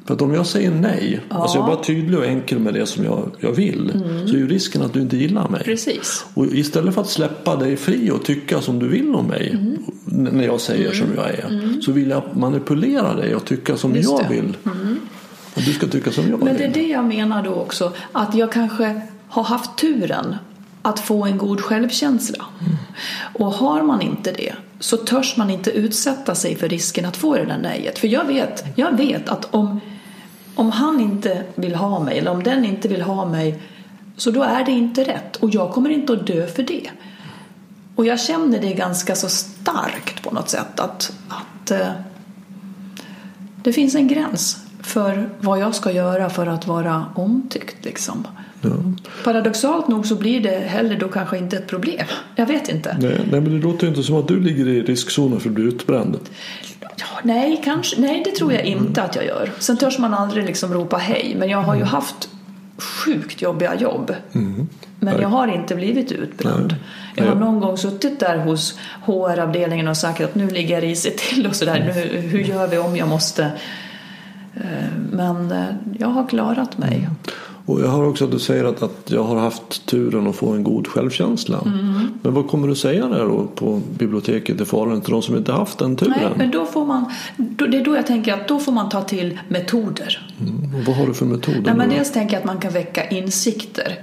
[0.05, 1.35] För att om jag säger nej, Ja.
[1.35, 1.41] Mm.
[1.41, 3.91] alltså jag är bara tydlig och enkel med det som jag, jag vill,
[4.27, 5.61] så är ju risken att du inte gillar mig.
[5.63, 6.25] Precis.
[6.33, 9.77] Och istället för att släppa dig fri och tycka som du vill om mig, Mm.
[10.35, 14.09] när jag säger som jag är, så vill jag manipulera dig och tycka som Just
[14.09, 14.35] jag det.
[14.35, 14.57] vill.
[15.59, 17.93] Och du ska tycka som jag Men det är det jag menar då också.
[18.11, 20.35] Att jag kanske har haft turen
[20.81, 22.45] att få en god självkänsla.
[23.33, 27.35] Och har man inte det så törs man inte utsätta sig för risken att få
[27.35, 27.99] det där nejet.
[27.99, 29.79] För jag vet, jag vet att om,
[30.55, 33.61] om han inte vill ha mig eller om den inte vill ha mig
[34.17, 36.89] så då är det inte rätt och jag kommer inte att dö för det.
[37.95, 41.91] Och jag känner det ganska så starkt på något sätt att, att att eh,
[43.63, 47.85] det finns en gräns för vad jag ska göra för att vara omtyckt.
[47.85, 48.27] Liksom.
[48.61, 48.69] Ja.
[49.23, 52.05] Paradoxalt nog så blir det heller då kanske inte ett problem.
[52.35, 52.97] Jag vet inte.
[52.99, 55.63] Nej, nej, men det låter inte som att du ligger i riskzonen för att bli
[55.63, 56.17] utbränd.
[56.81, 59.51] Ja, nej, kanske, nej, det tror jag inte att jag gör.
[59.59, 61.35] Sen törs man aldrig liksom ropa hej.
[61.39, 62.29] Men jag har ju haft
[62.77, 64.15] sjukt jobbiga jobb.
[64.33, 64.67] Mm.
[64.99, 66.75] Men jag har inte blivit utbränd.
[67.15, 71.17] Jag har någon gång suttit där hos HR-avdelningen och sagt att nu ligger jag risigt
[71.17, 71.91] till och sådär.
[71.95, 73.51] Nu, hur gör vi om jag måste?
[74.55, 74.61] Eh,
[75.11, 75.65] Men eh,
[75.99, 77.09] jag har klarat mig.
[77.65, 80.51] Och jag hör också att du säger att, att jag har haft turen att få
[80.51, 81.61] en god självkänsla.
[82.21, 85.51] Men vad kommer du säga där då på biblioteket i Falun till de som inte
[85.51, 86.13] haft den turen?
[86.17, 87.05] Nej, men då får man,
[87.37, 90.27] då, det är då jag tänker att då får man ta till metoder.
[90.41, 90.75] Mm.
[90.75, 91.61] Och vad har du för metoder?
[91.65, 93.99] Nej, men dels tänker jag att man kan väcka insikter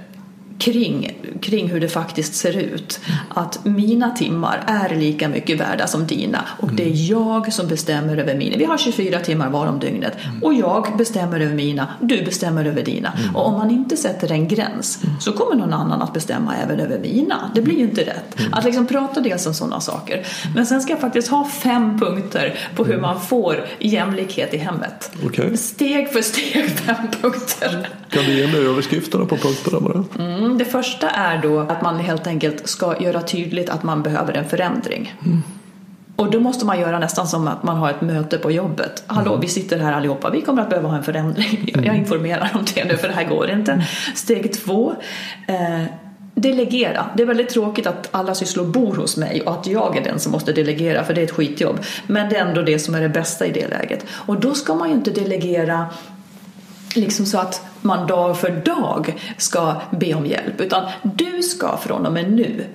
[0.57, 2.99] kring, kring hur det faktiskt ser ut.
[3.29, 8.17] Att mina timmar är lika mycket värda som dina och det är jag som bestämmer
[8.17, 8.57] över mina.
[8.57, 12.83] Vi har 24 timmar var om dygnet och jag bestämmer över mina, du bestämmer över
[12.83, 13.13] dina.
[13.35, 16.99] Och om man inte sätter en gräns så kommer någon annan att bestämma även över
[16.99, 17.51] mina.
[17.55, 18.37] Det blir ju inte rätt.
[18.51, 20.25] Att liksom prata dels om sådana saker.
[20.55, 25.11] Men sen ska jag faktiskt ha fem punkter på hur man får jämlikhet i hemmet.
[25.25, 25.57] Okej.
[25.57, 27.89] Steg för steg fem punkter.
[28.09, 30.03] Kan du ge mig överskrifterna på punkterna bara?
[30.19, 34.33] Mm, det första är då att man helt enkelt ska göra tydligt att man behöver
[34.33, 35.13] en förändring.
[36.15, 39.03] Och då måste man göra nästan som att man har ett möte på jobbet.
[39.07, 41.71] Hallå, vi sitter här allihopa, vi kommer att behöva ha en förändring.
[41.83, 43.85] Jag informerar om det nu för det här går inte.
[44.15, 44.95] Steg två.
[45.47, 45.83] Eh,
[46.35, 47.05] Delegera.
[47.15, 50.19] Det är väldigt tråkigt att alla sysslor bor hos mig och att jag är den
[50.19, 51.79] som måste delegera för det är ett skitjobb.
[52.07, 54.05] Men det är ändå det som är det bästa i det läget.
[54.11, 55.85] Och då ska man ju inte delegera
[56.95, 62.05] liksom så att man dag för dag ska be om hjälp utan du ska från
[62.05, 62.65] och med nu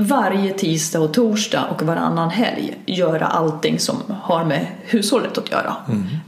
[0.00, 5.76] varje tisdag och torsdag och varannan helg göra allting som har med hushållet att göra.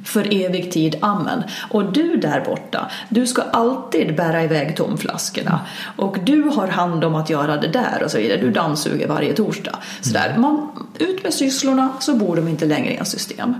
[0.04, 1.42] För evig tid, amen.
[1.70, 5.60] Och du där borta, du ska alltid bära iväg tomflaskorna.
[5.96, 8.40] Och du har hand om att göra det där och så vidare.
[8.40, 9.78] Du dammsuger varje torsdag.
[10.00, 10.38] Så där.
[10.38, 10.68] Man,
[10.98, 13.54] ut med sysslorna så bor de inte längre i en system.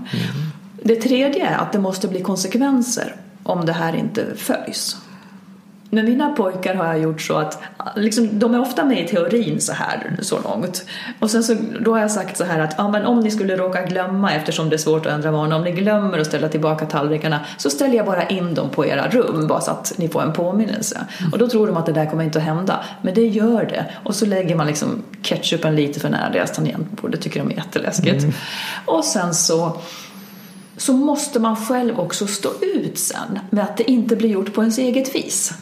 [0.83, 4.97] Det tredje är att det måste bli konsekvenser om det här inte följs.
[5.93, 7.61] Med mina pojkar har jag gjort så att
[7.95, 10.85] liksom, de är ofta med i teorin så här så långt.
[11.19, 13.55] Och sen så, då har jag sagt så här att ja, men om ni skulle
[13.55, 16.85] råka glömma eftersom det är svårt att ändra vanor, om ni glömmer att ställa tillbaka
[16.85, 20.21] tallrikarna så ställer jag bara in dem på era rum bara så att ni får
[20.21, 21.05] en påminnelse.
[21.31, 22.85] Och då tror de att det där kommer inte att hända.
[23.01, 23.85] Men det gör det.
[24.03, 27.11] Och så lägger man liksom ketchupen lite för nära deras tangentbord.
[27.11, 28.25] Det tycker de är jätteläskigt.
[28.85, 29.77] Och sen så
[30.81, 34.61] så måste man själv också stå ut sen med att det inte blir gjort på
[34.61, 35.53] ens eget vis.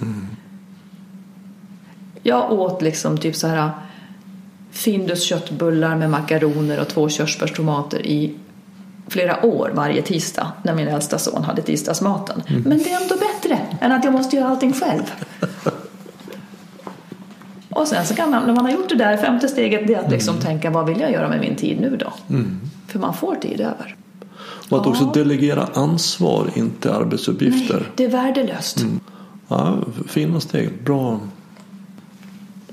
[2.23, 3.71] Jag åt liksom typ så här
[4.71, 8.35] Findus köttbullar med makaroner och två körsbärstomater i
[9.07, 12.43] flera år varje tisdag när min äldsta son hade tisdagsmaten.
[12.65, 15.03] Men det är ändå bättre än att jag måste göra allting själv.
[17.69, 19.99] Och sen så kan man, när man har gjort det där, femte steget, det är
[19.99, 22.13] att liksom tänka vad vill jag göra med min tid nu då?
[22.87, 23.95] För man får tid över.
[24.69, 27.75] Och att också delegera ansvar, inte arbetsuppgifter.
[27.79, 28.85] Nej, det är värdelöst.
[29.47, 29.75] Ja,
[30.07, 30.83] fina steg.
[30.83, 31.19] Bra.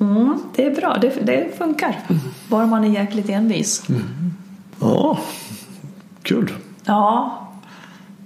[0.01, 2.01] Mm, det är bra, det, det funkar.
[2.49, 3.83] Bara man är jäkligt envis.
[4.81, 5.19] Ja,
[6.23, 6.53] kul.
[6.85, 7.39] Ja,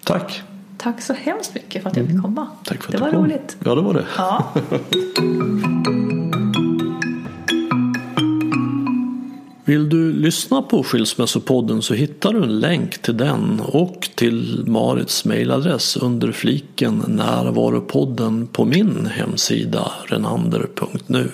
[0.04, 0.42] Tack.
[0.78, 2.46] tack så hemskt mycket för att jag fick komma.
[2.64, 3.24] Tack för att det var kom.
[3.24, 3.56] roligt.
[3.64, 4.04] Ja, det var det.
[4.16, 4.44] Ja.
[9.70, 15.24] Vill du lyssna på Skilsmässopodden så hittar du en länk till den och till Marits
[15.24, 21.30] mejladress under fliken Närvaropodden på min hemsida renander.nu.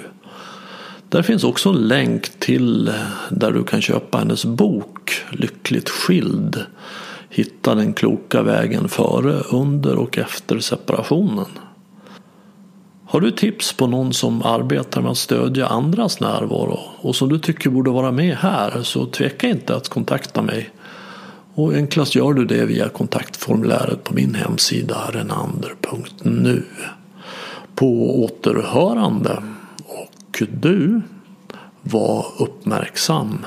[1.08, 2.92] Där finns också en länk till
[3.30, 6.60] där du kan köpa hennes bok Lyckligt skild.
[7.30, 11.48] Hitta den kloka vägen före, under och efter separationen.
[13.08, 17.38] Har du tips på någon som arbetar med att stödja andras närvaro och som du
[17.38, 20.70] tycker borde vara med här så tveka inte att kontakta mig.
[21.54, 26.62] Och enklast gör du det via kontaktformuläret på min hemsida renander.nu.
[27.74, 29.42] På återhörande
[29.86, 31.00] och du
[31.82, 33.38] var uppmärksam.